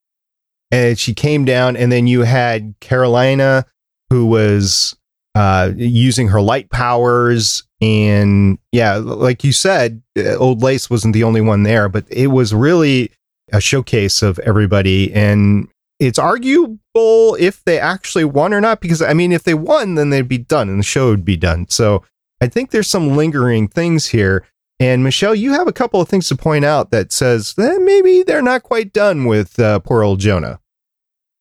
[0.70, 3.66] And she came down and then you had Carolina
[4.10, 4.96] who was
[5.34, 11.24] uh, using her light powers and yeah, like you said, uh, Old Lace wasn't the
[11.24, 13.12] only one there, but it was really
[13.52, 15.68] a showcase of everybody and
[16.00, 20.10] it's arguable if they actually won or not because I mean if they won then
[20.10, 21.68] they'd be done and the show would be done.
[21.68, 22.02] So
[22.40, 24.44] I think there's some lingering things here.
[24.78, 28.22] And Michelle, you have a couple of things to point out that says that maybe
[28.22, 30.60] they're not quite done with uh, poor old Jonah.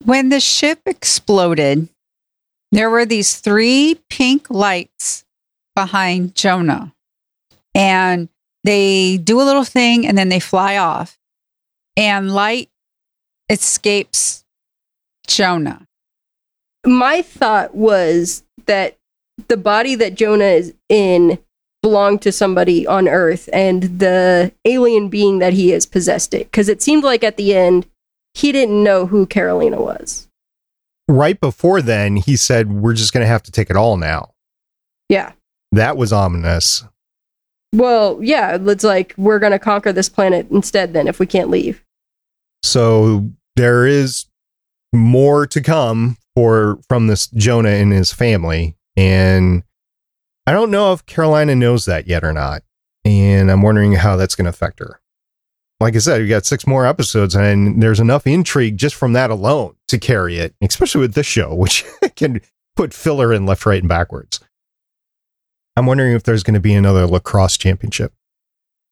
[0.04, 1.90] When the ship exploded,
[2.72, 5.26] there were these three pink lights
[5.76, 6.94] behind Jonah.
[7.74, 8.30] And
[8.64, 11.20] they do a little thing and then they fly off.
[11.98, 12.70] And light
[13.50, 14.46] escapes
[15.28, 15.88] Jonah.
[16.86, 18.98] My thought was that
[19.48, 21.38] the body that Jonah is in
[21.82, 26.50] belonged to somebody on Earth, and the alien being that he is possessed it.
[26.52, 27.86] Because it seemed like at the end,
[28.34, 30.28] he didn't know who Carolina was.
[31.08, 34.32] Right before then, he said, We're just going to have to take it all now.
[35.10, 35.34] Yeah.
[35.72, 36.84] That was ominous.
[37.74, 41.50] Well, yeah, it's like we're going to conquer this planet instead, then, if we can't
[41.50, 41.84] leave.
[42.64, 44.26] So there is
[44.94, 48.76] more to come for from this Jonah and his family.
[48.98, 49.64] And
[50.48, 52.64] I don't know if Carolina knows that yet or not.
[53.04, 55.00] And I'm wondering how that's going to affect her.
[55.80, 59.30] Like I said, we got six more episodes, and there's enough intrigue just from that
[59.30, 61.84] alone to carry it, especially with this show, which
[62.16, 62.42] can
[62.76, 64.40] put filler in left, right, and backwards.
[65.76, 68.14] I'm wondering if there's going to be another lacrosse championship.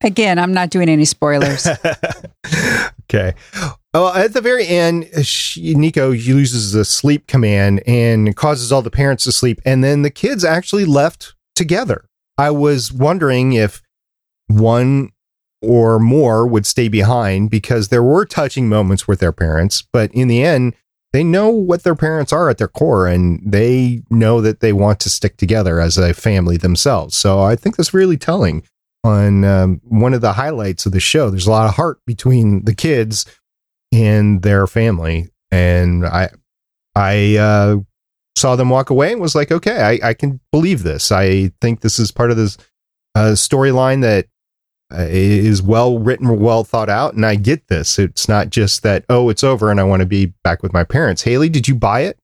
[0.04, 1.66] Again, I'm not doing any spoilers.
[3.04, 3.34] okay.
[3.96, 8.90] Oh, at the very end, she, Nico uses the sleep command and causes all the
[8.90, 12.06] parents to sleep, and then the kids actually left together.
[12.38, 13.84] I was wondering if
[14.48, 15.12] one
[15.62, 20.28] or more would stay behind because there were touching moments with their parents, but in
[20.28, 20.74] the end,
[21.14, 25.00] they know what their parents are at their core and they know that they want
[25.02, 27.16] to stick together as a family themselves.
[27.16, 28.64] So I think that's really telling
[29.04, 31.30] on um, one of the highlights of the show.
[31.30, 33.26] There's a lot of heart between the kids
[33.94, 36.30] and their family, and I,
[36.96, 37.78] I uh,
[38.36, 41.12] saw them walk away and was like, okay, I, I can believe this.
[41.12, 42.58] I think this is part of this
[43.16, 44.26] uh, storyline that
[44.92, 48.00] uh, is well written, well thought out, and I get this.
[48.00, 50.84] It's not just that oh, it's over and I want to be back with my
[50.84, 51.22] parents.
[51.22, 52.18] Haley, did you buy it?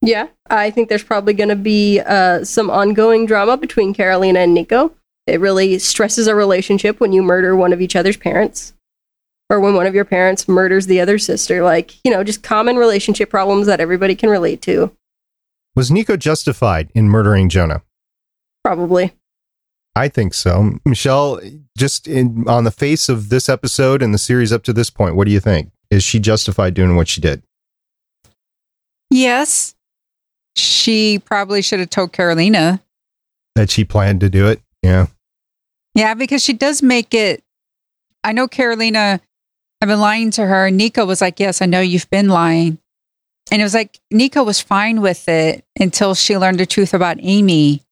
[0.00, 4.54] Yeah, I think there's probably going to be uh, some ongoing drama between Carolina and
[4.54, 4.92] Nico.
[5.26, 8.74] It really stresses a relationship when you murder one of each other's parents
[9.50, 11.62] or when one of your parents murders the other sister.
[11.62, 14.94] Like, you know, just common relationship problems that everybody can relate to.
[15.74, 17.82] Was Nico justified in murdering Jonah?
[18.64, 19.12] Probably.
[19.94, 20.78] I think so.
[20.84, 21.40] Michelle,
[21.76, 25.16] just in, on the face of this episode and the series up to this point,
[25.16, 25.70] what do you think?
[25.90, 27.42] Is she justified doing what she did?
[29.10, 29.74] Yes.
[30.56, 32.82] She probably should have told Carolina
[33.54, 34.60] that she planned to do it.
[34.82, 35.06] Yeah.
[35.94, 37.42] Yeah, because she does make it.
[38.22, 39.20] I know Carolina,
[39.80, 40.70] I've been lying to her.
[40.70, 42.78] Nico was like, Yes, I know you've been lying.
[43.50, 47.16] And it was like Nico was fine with it until she learned the truth about
[47.20, 47.82] Amy.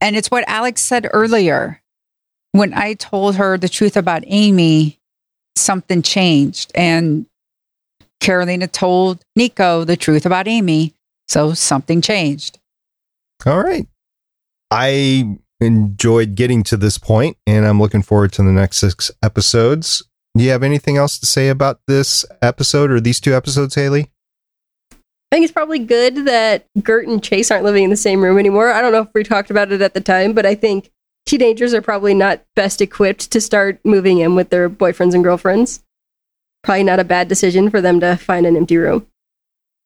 [0.00, 1.80] And it's what Alex said earlier.
[2.52, 4.98] When I told her the truth about Amy,
[5.56, 6.70] something changed.
[6.74, 7.26] And
[8.20, 10.94] Carolina told Nico the truth about Amy.
[11.28, 12.58] So something changed.
[13.46, 13.86] All right.
[14.70, 20.02] I enjoyed getting to this point, and I'm looking forward to the next six episodes.
[20.36, 24.10] Do you have anything else to say about this episode or these two episodes, Haley?
[24.90, 28.38] I think it's probably good that Gert and Chase aren't living in the same room
[28.38, 28.72] anymore.
[28.72, 30.90] I don't know if we talked about it at the time, but I think
[31.26, 35.82] teenagers are probably not best equipped to start moving in with their boyfriends and girlfriends.
[36.62, 39.06] Probably not a bad decision for them to find an empty room.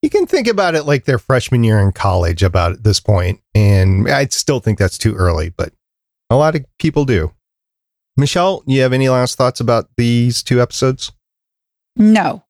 [0.02, 3.40] You can think about it like their freshman year in college about at this point,
[3.54, 5.72] and I still think that's too early, but
[6.30, 7.32] a lot of people do.
[8.18, 11.12] Michelle, you have any last thoughts about these two episodes?
[11.94, 12.44] No.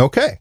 [0.00, 0.40] Okay.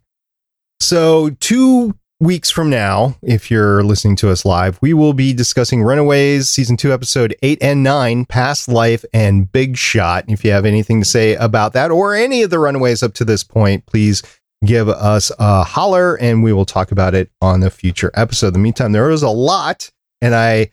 [0.79, 5.83] So, two weeks from now, if you're listening to us live, we will be discussing
[5.83, 10.25] Runaways, season two, episode eight and nine, Past Life and Big Shot.
[10.27, 13.25] If you have anything to say about that or any of the Runaways up to
[13.25, 14.23] this point, please
[14.65, 18.47] give us a holler and we will talk about it on a future episode.
[18.47, 19.91] In the meantime, there is a lot,
[20.21, 20.71] and I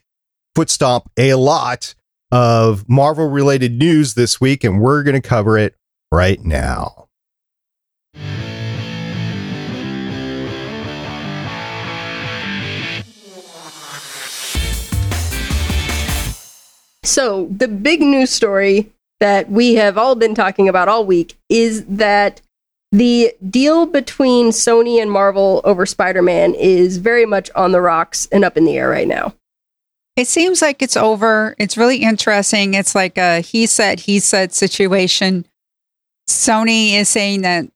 [0.54, 1.94] foot stomp a lot
[2.30, 5.74] of Marvel related news this week, and we're going to cover it
[6.12, 7.08] right now.
[17.04, 21.84] So, the big news story that we have all been talking about all week is
[21.86, 22.40] that
[22.92, 28.28] the deal between Sony and Marvel over Spider Man is very much on the rocks
[28.30, 29.34] and up in the air right now.
[30.18, 31.54] It seems like it's over.
[31.60, 32.74] It's really interesting.
[32.74, 35.46] It's like a he said, he said situation.
[36.28, 37.66] Sony is saying that,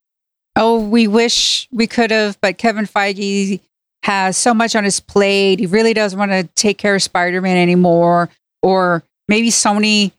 [0.56, 3.60] oh, we wish we could have, but Kevin Feige
[4.02, 5.60] has so much on his plate.
[5.60, 8.28] He really doesn't want to take care of Spider Man anymore.
[8.60, 10.10] Or maybe Sony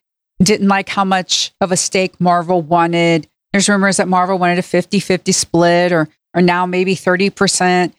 [0.41, 3.27] didn't like how much of a stake Marvel wanted.
[3.51, 7.93] There's rumors that Marvel wanted a 50 50 split or, or now maybe 30%.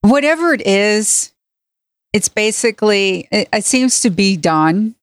[0.00, 1.31] Whatever it is,
[2.12, 4.94] it's basically, it, it seems to be done.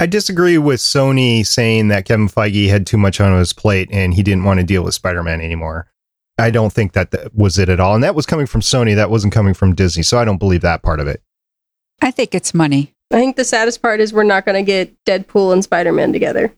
[0.00, 4.12] I disagree with Sony saying that Kevin Feige had too much on his plate and
[4.12, 5.88] he didn't want to deal with Spider Man anymore.
[6.36, 7.94] I don't think that, that was it at all.
[7.94, 8.96] And that was coming from Sony.
[8.96, 10.02] That wasn't coming from Disney.
[10.02, 11.22] So I don't believe that part of it.
[12.02, 12.92] I think it's money.
[13.12, 16.12] I think the saddest part is we're not going to get Deadpool and Spider Man
[16.12, 16.52] together.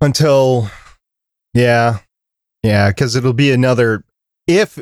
[0.00, 0.68] Until,
[1.54, 1.98] yeah,
[2.64, 4.04] yeah, because it'll be another.
[4.48, 4.80] If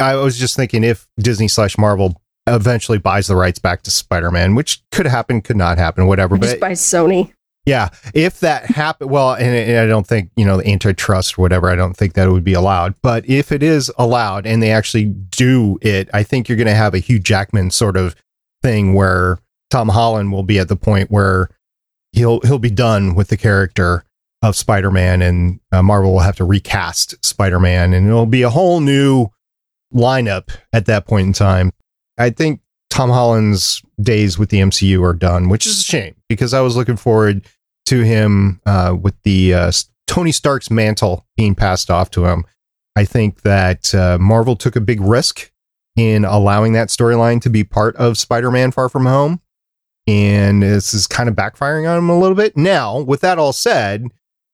[0.00, 4.30] I was just thinking, if Disney slash Marvel eventually buys the rights back to Spider
[4.30, 6.36] Man, which could happen, could not happen, whatever.
[6.38, 7.32] Just but by Sony.
[7.66, 11.70] yeah, if that happened, well, and, and I don't think you know the antitrust whatever.
[11.70, 12.94] I don't think that it would be allowed.
[13.02, 16.74] But if it is allowed and they actually do it, I think you're going to
[16.74, 18.16] have a Hugh Jackman sort of
[18.62, 19.38] thing where
[19.70, 21.48] Tom Holland will be at the point where
[22.12, 24.04] he'll he'll be done with the character
[24.42, 28.80] of Spider-Man, and uh, Marvel will have to recast Spider-Man, and it'll be a whole
[28.80, 29.28] new
[29.94, 31.72] lineup at that point in time.
[32.20, 36.54] I think Tom Holland's days with the MCU are done, which is a shame because
[36.54, 37.46] I was looking forward
[37.86, 39.72] to him uh, with the uh,
[40.06, 42.44] Tony Stark's mantle being passed off to him.
[42.96, 45.50] I think that uh, Marvel took a big risk
[45.96, 49.40] in allowing that storyline to be part of Spider-Man Far From Home
[50.06, 52.56] and this is kind of backfiring on him a little bit.
[52.56, 54.08] Now, with that all said,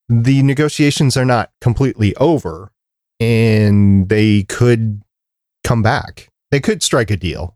[0.09, 2.72] the negotiations are not completely over
[3.18, 5.02] and they could
[5.64, 6.29] come back.
[6.50, 7.56] They could strike a deal.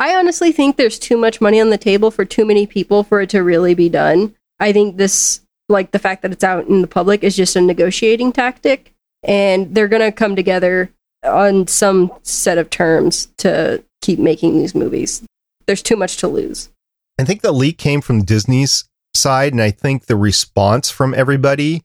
[0.00, 3.20] I honestly think there's too much money on the table for too many people for
[3.20, 4.34] it to really be done.
[4.58, 7.60] I think this, like the fact that it's out in the public, is just a
[7.60, 10.90] negotiating tactic, and they're going to come together
[11.22, 15.22] on some set of terms to keep making these movies.
[15.66, 16.70] There's too much to lose.
[17.18, 21.82] I think the leak came from Disney's side, and I think the response from everybody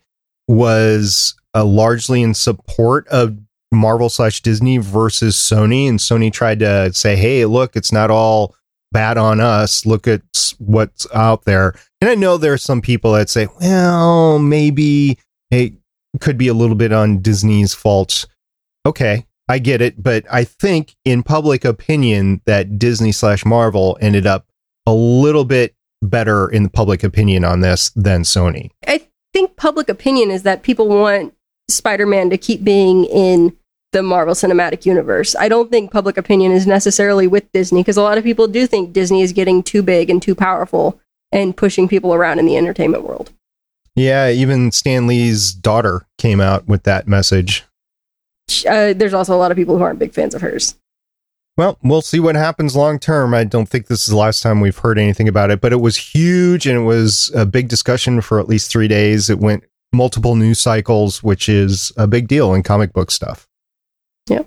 [0.47, 3.38] was uh, largely in support of
[3.75, 5.88] Marvel slash Disney versus Sony.
[5.88, 8.55] And Sony tried to say, hey, look, it's not all
[8.91, 9.85] bad on us.
[9.85, 10.21] Look at
[10.57, 11.75] what's out there.
[12.01, 15.19] And I know there are some people that say, well, maybe
[15.51, 15.73] it
[16.21, 18.25] could be a little bit on Disney's fault.
[18.85, 20.01] Okay, I get it.
[20.01, 24.47] But I think in public opinion that Disney slash Marvel ended up
[24.85, 28.69] a little bit better in the public opinion on this than Sony.
[28.88, 31.33] I think public opinion is that people want
[31.69, 33.57] Spider Man to keep being in
[33.95, 35.38] the Marvel Cinematic Universe.
[35.38, 38.67] I don't think public opinion is necessarily with Disney because a lot of people do
[38.67, 40.99] think Disney is getting too big and too powerful
[41.31, 43.31] and pushing people around in the entertainment world.
[43.95, 47.63] Yeah, even Stan Lee's daughter came out with that message.
[48.69, 50.75] Uh, there's also a lot of people who aren't big fans of hers.
[51.55, 53.34] Well, we'll see what happens long term.
[53.34, 55.79] I don't think this is the last time we've heard anything about it, but it
[55.79, 59.29] was huge and it was a big discussion for at least three days.
[59.29, 63.47] It went multiple news cycles, which is a big deal in comic book stuff.
[64.27, 64.43] Yeah.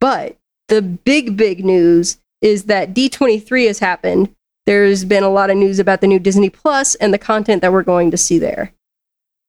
[0.00, 0.36] But
[0.68, 4.34] the big, big news is that D23 has happened.
[4.66, 7.72] There's been a lot of news about the new Disney Plus and the content that
[7.72, 8.72] we're going to see there.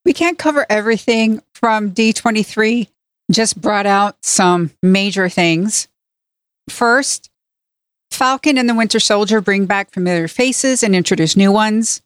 [0.06, 2.88] We can't cover everything from D23,
[3.32, 5.88] just brought out some major things.
[6.70, 7.30] First,
[8.12, 12.02] Falcon and the Winter Soldier bring back familiar faces and introduce new ones.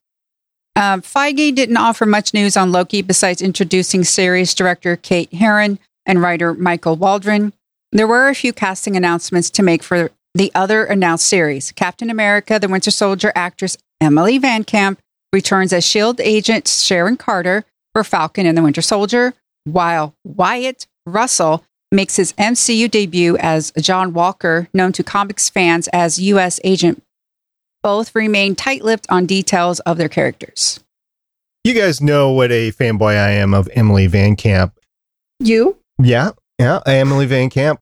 [0.75, 6.21] Uh, Feige didn't offer much news on Loki besides introducing series director Kate Herron and
[6.21, 7.53] writer Michael Waldron.
[7.91, 11.71] There were a few casting announcements to make for the other announced series.
[11.71, 14.97] Captain America, the Winter Soldier actress Emily VanCamp
[15.33, 16.23] returns as S.H.I.E.L.D.
[16.23, 19.33] agent Sharon Carter for Falcon and the Winter Soldier,
[19.65, 26.19] while Wyatt Russell makes his MCU debut as John Walker, known to comics fans as
[26.19, 26.59] U.S.
[26.63, 27.03] Agent.
[27.83, 30.79] Both remain tight lipped on details of their characters.
[31.63, 34.71] You guys know what a fanboy I am of Emily VanCamp.
[35.39, 35.77] You?
[36.01, 36.31] Yeah.
[36.59, 37.77] Yeah, Emily VanCamp.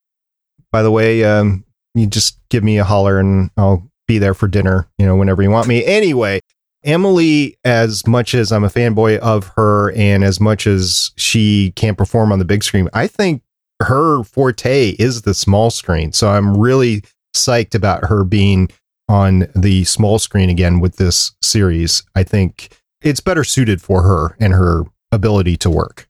[0.71, 1.65] By the way, um,
[1.95, 5.41] you just give me a holler and I'll be there for dinner, you know, whenever
[5.41, 5.83] you want me.
[5.85, 6.39] Anyway,
[6.83, 11.97] Emily, as much as I'm a fanboy of her and as much as she can't
[11.97, 13.41] perform on the big screen, I think
[13.81, 16.13] her forte is the small screen.
[16.13, 17.03] So I'm really
[17.35, 18.69] psyched about her being
[19.07, 22.03] on the small screen again with this series.
[22.15, 26.08] I think it's better suited for her and her ability to work.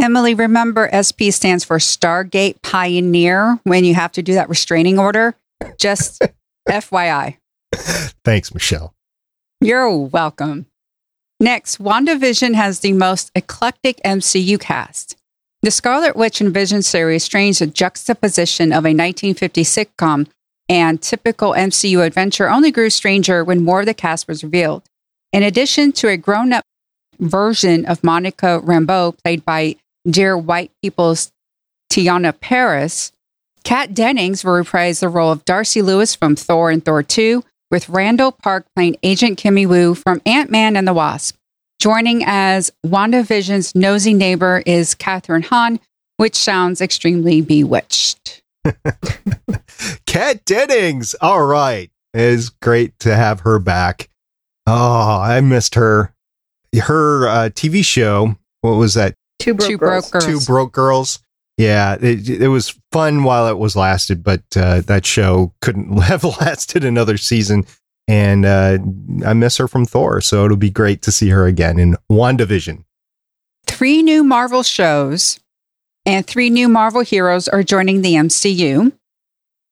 [0.00, 5.34] Emily, remember SP stands for Stargate Pioneer when you have to do that restraining order.
[5.78, 6.22] Just
[6.68, 7.36] FYI.
[8.24, 8.94] Thanks, Michelle.
[9.60, 10.66] You're welcome.
[11.38, 15.16] Next, WandaVision has the most eclectic MCU cast.
[15.62, 20.26] The Scarlet Witch and Vision series strains a juxtaposition of a 1950 sitcom
[20.70, 24.82] and typical MCU adventure only grew stranger when more of the cast was revealed.
[25.32, 26.64] In addition to a grown up
[27.18, 29.76] version of Monica Rambeau, played by
[30.08, 31.32] Dear White People's
[31.90, 33.12] Teyonah Parris.
[33.64, 37.88] Kat Dennings will reprise the role of Darcy Lewis from Thor and Thor 2, with
[37.88, 41.36] Randall Park playing Agent Jimmy Woo from Ant Man and the Wasp.
[41.78, 45.80] Joining as WandaVision's nosy neighbor is Kathryn Hahn,
[46.16, 48.42] which sounds extremely bewitched.
[50.06, 51.14] Kat Dennings.
[51.20, 51.90] All right.
[52.12, 54.08] It is great to have her back.
[54.66, 56.12] Oh, I missed her.
[56.74, 59.14] Her uh, TV show, what was that?
[59.40, 60.10] Two broke, Two girls.
[60.10, 60.24] broke girls.
[60.44, 61.18] Two Broke Girls.
[61.56, 66.24] Yeah, it, it was fun while it was lasted, but uh, that show couldn't have
[66.24, 67.66] lasted another season.
[68.08, 68.78] And uh,
[69.26, 72.84] I miss her from Thor, so it'll be great to see her again in WandaVision.
[73.66, 75.38] Three new Marvel shows
[76.06, 78.92] and three new Marvel heroes are joining the MCU.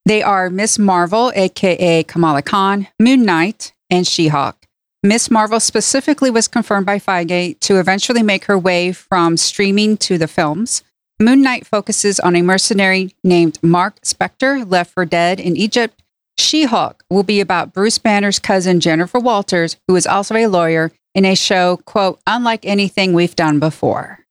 [0.04, 4.56] They are Miss Marvel, aka Kamala Khan, Moon Knight, and She Hulk.
[5.04, 10.18] Miss Marvel specifically was confirmed by Feige to eventually make her way from streaming to
[10.18, 10.82] the films.
[11.20, 16.02] Moon Knight focuses on a mercenary named Mark Spector, left for dead in Egypt.
[16.36, 20.90] She Hulk will be about Bruce Banner's cousin Jennifer Walters, who is also a lawyer,
[21.14, 24.24] in a show, quote, unlike anything we've done before.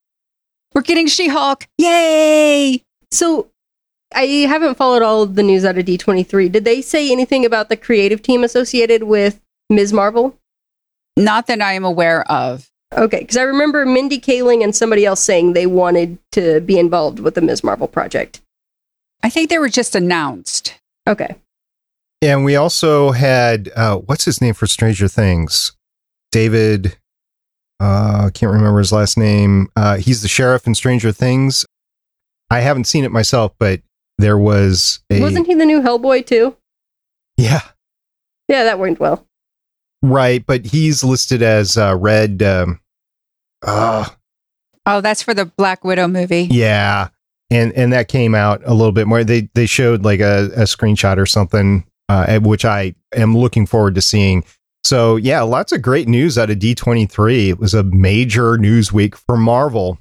[0.73, 1.65] We're getting She Hulk!
[1.77, 2.83] Yay!
[3.11, 3.51] So
[4.13, 6.51] I haven't followed all of the news out of D23.
[6.51, 9.39] Did they say anything about the creative team associated with
[9.69, 9.93] Ms.
[9.93, 10.37] Marvel?
[11.17, 12.69] Not that I am aware of.
[12.95, 17.19] Okay, because I remember Mindy Kaling and somebody else saying they wanted to be involved
[17.19, 17.63] with the Ms.
[17.63, 18.39] Marvel project.
[19.23, 20.75] I think they were just announced.
[21.07, 21.35] Okay.
[22.21, 25.73] And we also had uh, what's his name for Stranger Things?
[26.31, 26.97] David.
[27.79, 29.67] Uh, I can't remember his last name.
[29.75, 31.65] Uh, he's the sheriff in Stranger Things.
[32.49, 33.81] I haven't seen it myself, but
[34.17, 36.55] there was a Wasn't he the new Hellboy too?
[37.37, 37.61] yeah
[38.47, 39.26] Yeah, that went well.
[40.01, 42.41] Right, but he's listed as uh, red.
[42.43, 42.79] Um,
[43.63, 44.07] uh,
[44.85, 46.47] Oh, that's for the Black Widow movie.
[46.49, 47.09] yeah,
[47.49, 49.23] and and that came out a little bit more.
[49.23, 53.95] They they showed like a, a screenshot or something, uh, which I am looking forward
[53.95, 54.45] to seeing.
[54.85, 57.49] So yeah, lots of great news out of D23.
[57.49, 59.99] It was a major news week for Marvel.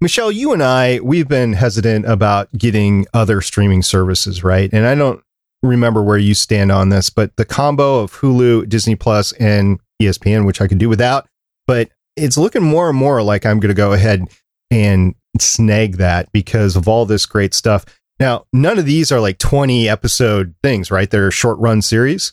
[0.00, 4.70] Michelle, you and I, we've been hesitant about getting other streaming services, right?
[4.72, 5.22] And I don't
[5.62, 10.44] remember where you stand on this, but the combo of Hulu, Disney Plus, and ESPN,
[10.46, 11.26] which I could do without,
[11.66, 14.22] but it's looking more and more like I'm going to go ahead
[14.70, 17.84] and snag that because of all this great stuff.
[18.20, 21.10] Now, none of these are like 20 episode things, right?
[21.10, 22.32] They're short run series.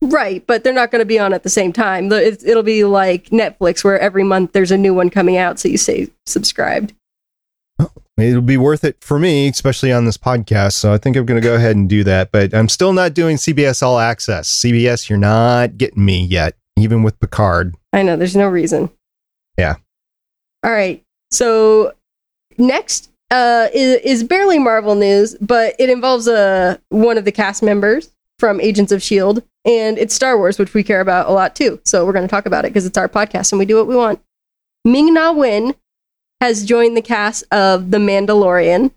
[0.00, 2.10] Right, but they're not going to be on at the same time.
[2.12, 5.68] It- It'll be like Netflix, where every month there's a new one coming out, so
[5.68, 6.92] you say subscribed.
[8.18, 10.72] It'll be worth it for me, especially on this podcast.
[10.72, 12.32] So I think I'm going to go ahead and do that.
[12.32, 14.48] But I'm still not doing CBS All Access.
[14.48, 17.76] CBS, you're not getting me yet, even with Picard.
[17.92, 18.90] I know, there's no reason.
[19.56, 19.76] Yeah.
[20.64, 21.94] All right, so
[22.58, 27.62] next uh, is, is barely Marvel news, but it involves uh, one of the cast
[27.62, 31.54] members from Agents of S.H.I.E.L.D., and it's Star Wars, which we care about a lot
[31.54, 31.80] too.
[31.84, 33.86] So we're going to talk about it because it's our podcast and we do what
[33.86, 34.20] we want.
[34.84, 35.74] Ming Na Wen
[36.40, 38.92] has joined the cast of The Mandalorian.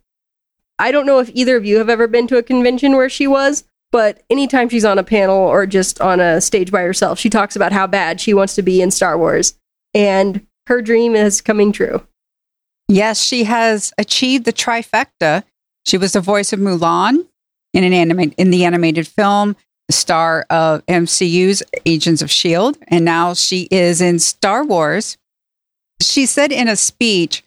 [0.80, 3.28] I don't know if either of you have ever been to a convention where she
[3.28, 7.30] was, but anytime she's on a panel or just on a stage by herself, she
[7.30, 9.56] talks about how bad she wants to be in Star Wars.
[9.94, 12.06] And her dream is coming true.
[12.88, 15.44] Yes, she has achieved the trifecta.
[15.86, 17.28] She was the voice of Mulan
[17.74, 19.56] in an anime in the animated film,
[19.88, 25.18] the star of MCU's Agents of Shield, and now she is in Star Wars.
[26.02, 27.44] She said in a speech,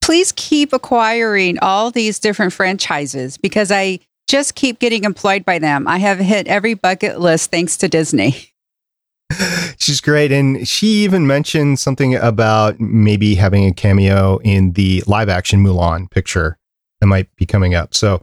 [0.00, 5.86] "Please keep acquiring all these different franchises because I just keep getting employed by them.
[5.86, 8.52] I have hit every bucket list thanks to Disney."
[9.78, 10.32] She's great.
[10.32, 16.10] And she even mentioned something about maybe having a cameo in the live action Mulan
[16.10, 16.58] picture
[17.00, 17.94] that might be coming up.
[17.94, 18.22] So,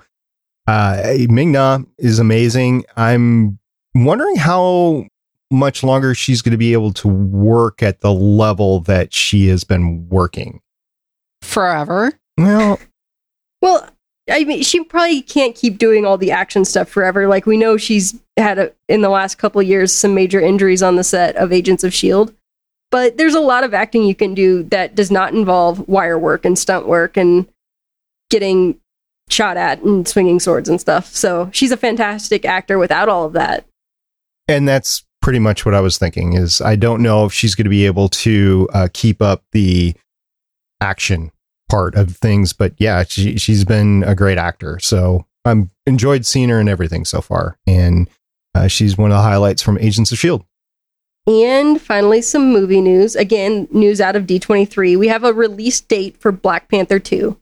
[0.67, 2.85] uh, Ming Na is amazing.
[2.95, 3.59] I'm
[3.95, 5.05] wondering how
[5.51, 9.63] much longer she's going to be able to work at the level that she has
[9.63, 10.61] been working.
[11.41, 12.13] Forever.
[12.37, 12.79] Well,
[13.61, 13.89] Well,
[14.31, 17.27] I mean, she probably can't keep doing all the action stuff forever.
[17.27, 20.81] Like we know she's had a, in the last couple of years some major injuries
[20.83, 22.33] on the set of Agents of Shield.
[22.91, 26.45] But there's a lot of acting you can do that does not involve wire work
[26.45, 27.47] and stunt work and
[28.29, 28.79] getting
[29.29, 31.07] shot at and swinging swords and stuff.
[31.07, 33.65] So she's a fantastic actor without all of that.
[34.47, 37.65] and that's pretty much what I was thinking is I don't know if she's going
[37.65, 39.93] to be able to uh, keep up the
[40.81, 41.31] action
[41.69, 44.79] part of things, but yeah, she, she's been a great actor.
[44.79, 47.57] So I'm enjoyed seeing her and everything so far.
[47.67, 48.09] And
[48.55, 50.45] uh, she's one of the highlights from Agents of S.H.I.E.L.D.
[51.27, 53.15] And finally, some movie news.
[53.15, 54.97] Again, news out of D23.
[54.97, 57.37] We have a release date for Black Panther 2.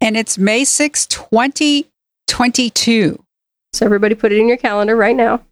[0.00, 3.24] And it's May 6, 2022.
[3.72, 5.42] So everybody put it in your calendar right now.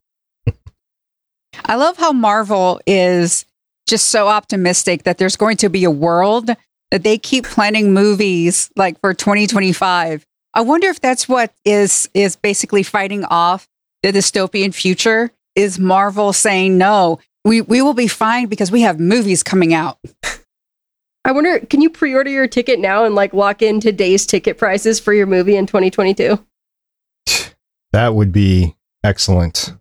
[1.65, 3.45] I love how Marvel is
[3.87, 6.51] just so optimistic that there's going to be a world
[6.91, 10.27] that they keep planning movies like for 2025.
[10.55, 13.69] I wonder if that's what is is basically fighting off
[14.03, 17.19] the dystopian future is Marvel saying no.
[17.45, 19.99] We we will be fine because we have movies coming out.
[21.25, 24.99] I wonder, can you pre-order your ticket now and like lock in today's ticket prices
[24.99, 26.43] for your movie in 2022?
[27.93, 29.75] That would be excellent.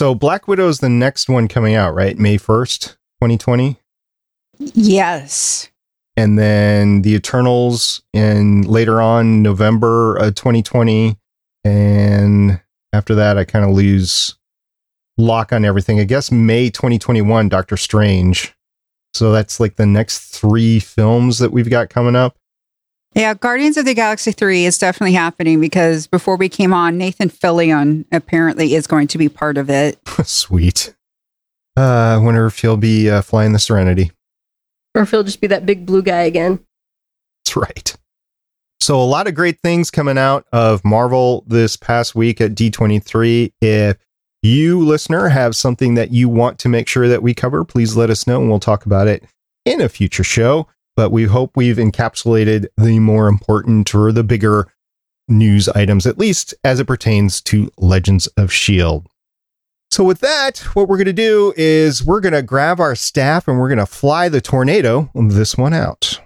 [0.00, 2.18] So Black Widow is the next one coming out, right?
[2.18, 3.76] May 1st, 2020.
[4.58, 5.68] Yes.
[6.16, 11.18] and then the Eternals in later on November uh, 2020,
[11.64, 12.62] and
[12.94, 14.38] after that, I kind of lose
[15.18, 16.00] lock on everything.
[16.00, 18.54] I guess May 2021, Doctor Strange.
[19.12, 22.38] So that's like the next three films that we've got coming up.
[23.14, 27.28] Yeah, Guardians of the Galaxy 3 is definitely happening because before we came on, Nathan
[27.28, 29.98] Fillion apparently is going to be part of it.
[30.24, 30.94] Sweet.
[31.76, 34.12] Uh, I wonder if he'll be uh, flying the Serenity.
[34.94, 36.60] Or if he'll just be that big blue guy again.
[37.44, 37.96] That's right.
[38.80, 43.52] So a lot of great things coming out of Marvel this past week at D23.
[43.60, 43.98] If
[44.42, 48.08] you listener have something that you want to make sure that we cover, please let
[48.08, 49.24] us know and we'll talk about it
[49.64, 50.66] in a future show.
[50.96, 54.72] But we hope we've encapsulated the more important or the bigger
[55.28, 59.06] news items, at least as it pertains to Legends of S.H.I.E.L.D.
[59.90, 63.48] So, with that, what we're going to do is we're going to grab our staff
[63.48, 66.20] and we're going to fly the tornado this one out.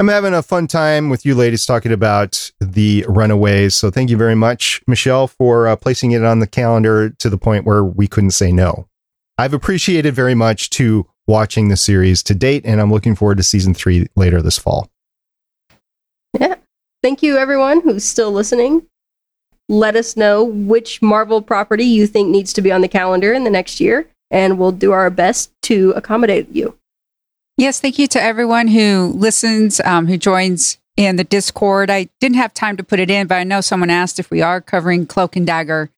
[0.00, 3.74] I'm having a fun time with you ladies talking about the Runaways.
[3.74, 7.36] So thank you very much, Michelle, for uh, placing it on the calendar to the
[7.36, 8.86] point where we couldn't say no.
[9.38, 13.42] I've appreciated very much to watching the series to date, and I'm looking forward to
[13.42, 14.88] season three later this fall.
[16.38, 16.54] Yeah.
[17.02, 18.86] Thank you, everyone who's still listening.
[19.68, 23.42] Let us know which Marvel property you think needs to be on the calendar in
[23.42, 26.78] the next year, and we'll do our best to accommodate you.
[27.58, 31.90] Yes, thank you to everyone who listens, um, who joins in the Discord.
[31.90, 34.40] I didn't have time to put it in, but I know someone asked if we
[34.42, 35.90] are covering Cloak and Dagger.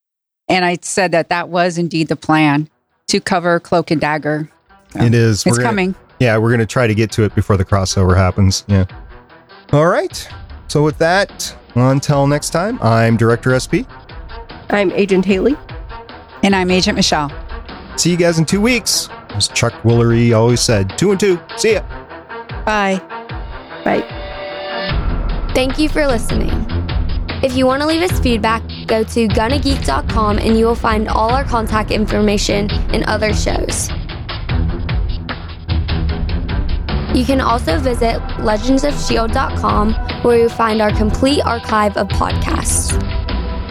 [0.49, 2.67] And I said that that was indeed the plan
[3.09, 4.49] to cover Cloak and Dagger.
[4.89, 5.45] So it is.
[5.45, 5.95] It's We're gonna- coming.
[6.19, 8.63] Yeah, we're going to try to get to it before the crossover happens.
[8.67, 8.85] Yeah.
[9.71, 10.27] All right.
[10.67, 13.85] So with that, until next time, I'm Director SP.
[14.71, 15.55] I'm Agent Haley.
[16.43, 17.31] And I'm Agent Michelle.
[17.97, 19.09] See you guys in two weeks.
[19.41, 21.39] As Chuck Woolery always said, two and two.
[21.57, 21.81] See ya.
[22.63, 23.01] Bye.
[23.83, 24.05] Bye.
[25.55, 26.51] Thank you for listening.
[27.41, 31.31] If you want to leave us feedback, go to gonnageek.com and you will find all
[31.31, 33.89] our contact information and other shows.
[37.17, 43.20] You can also visit legendsofshield.com where you'll find our complete archive of podcasts.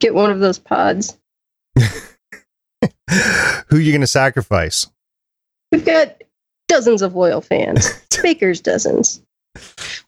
[0.00, 1.16] Get one of those pods.
[1.78, 4.86] Who are you going to sacrifice?
[5.72, 6.22] We've got
[6.68, 7.90] dozens of loyal fans,
[8.22, 9.22] Baker's dozens.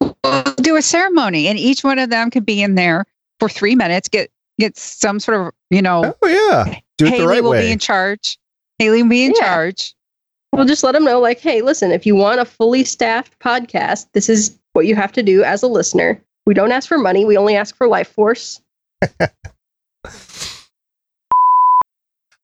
[0.01, 3.07] We'll do a ceremony, and each one of them could be in there
[3.41, 4.09] for three minutes.
[4.09, 6.15] Get get some sort of you know.
[6.23, 8.39] Oh yeah, do it Haley the right will be in charge.
[8.79, 9.43] Haley will be in Yeah.
[9.43, 9.95] charge.
[10.53, 14.07] We'll just let them know, like, hey, listen, if you want a fully staffed podcast,
[14.13, 16.21] this is what you have to do as a listener.
[16.47, 18.61] We don't ask for money, we only ask for life force.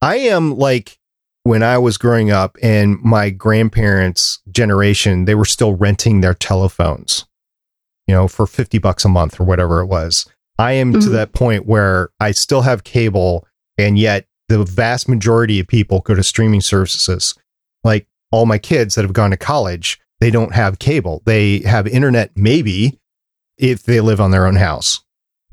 [0.02, 0.98] I am like
[1.44, 7.24] when I was growing up and my grandparents' generation, they were still renting their telephones,
[8.06, 10.26] you know, for 50 bucks a month or whatever it was.
[10.58, 11.12] I am to Mhm.
[11.12, 13.46] that point where I still have cable
[13.76, 17.34] and yet the vast majority of people go to streaming services.
[17.82, 21.22] Like all my kids that have gone to college, they don't have cable.
[21.24, 22.98] They have internet maybe
[23.58, 25.00] if they live on their own house.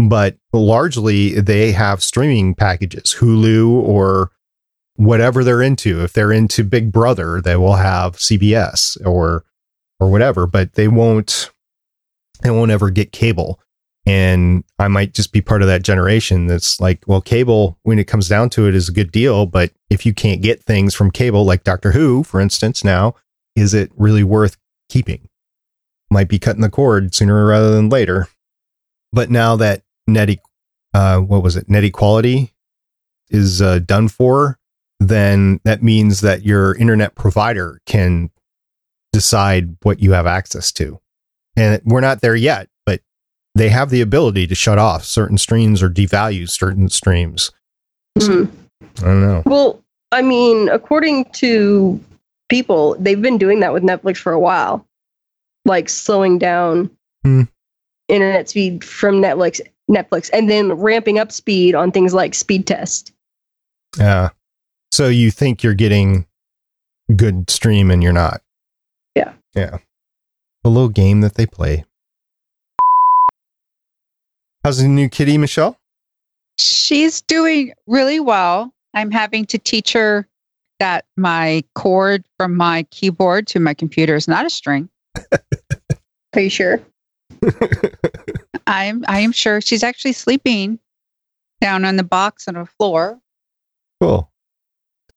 [0.10, 4.32] But largely they have streaming packages, Hulu or
[4.96, 6.04] whatever they're into.
[6.04, 9.44] If they're into Big Brother, they will have CBS or
[10.00, 11.52] or whatever, but they won't
[12.42, 13.60] they won't ever get cable.
[14.06, 18.08] And I might just be part of that generation that's like, well, cable, when it
[18.08, 19.46] comes down to it, is a good deal.
[19.46, 23.14] But if you can't get things from cable, like Doctor Who, for instance, now,
[23.56, 24.58] is it really worth
[24.90, 25.30] keeping?
[26.10, 28.28] Might be cutting the cord sooner rather than later.
[29.14, 29.84] But now that
[30.14, 30.40] net, e-
[30.94, 32.54] uh, what was it, net equality
[33.30, 34.58] is uh, done for,
[35.00, 38.30] then that means that your internet provider can
[39.14, 41.00] decide what you have access to.
[41.56, 43.02] And we're not there yet, but
[43.56, 47.52] they have the ability to shut off certain streams or devalue certain streams.
[48.18, 48.50] Mhm.
[49.00, 49.44] I don't know.
[49.46, 49.82] Well,
[50.12, 52.00] I mean, according to
[52.50, 54.86] people, they've been doing that with Netflix for a while,
[55.66, 56.90] like slowing down
[57.24, 57.44] Hmm.
[58.08, 63.12] internet speed from Netflix, Netflix, and then ramping up speed on things like speed test.
[63.98, 64.30] Yeah.
[64.92, 66.26] So you think you're getting
[67.16, 68.42] good stream and you're not.
[69.16, 69.34] Yeah.
[69.56, 69.78] Yeah.
[70.64, 71.86] The little game that they play.
[74.64, 75.78] How's the new kitty, Michelle?
[76.58, 78.72] She's doing really well.
[78.94, 80.28] I'm having to teach her
[80.80, 84.90] that my cord from my keyboard to my computer is not a string.
[86.34, 86.82] Are you sure?
[88.72, 90.80] I'm I am sure she's actually sleeping
[91.60, 93.20] down on the box on the floor.
[94.02, 94.32] Cool.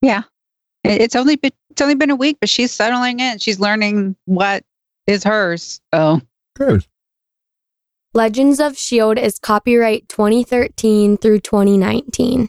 [0.03, 3.39] It- It's only been it's only been a week, but she's settling in.
[3.39, 4.63] She's learning what
[5.07, 5.81] is hers.
[5.95, 6.21] So
[6.57, 6.85] Good.
[8.13, 9.21] Legends of S.H.I.E.L.D.
[9.21, 12.49] Is copyright 2013 through 2019.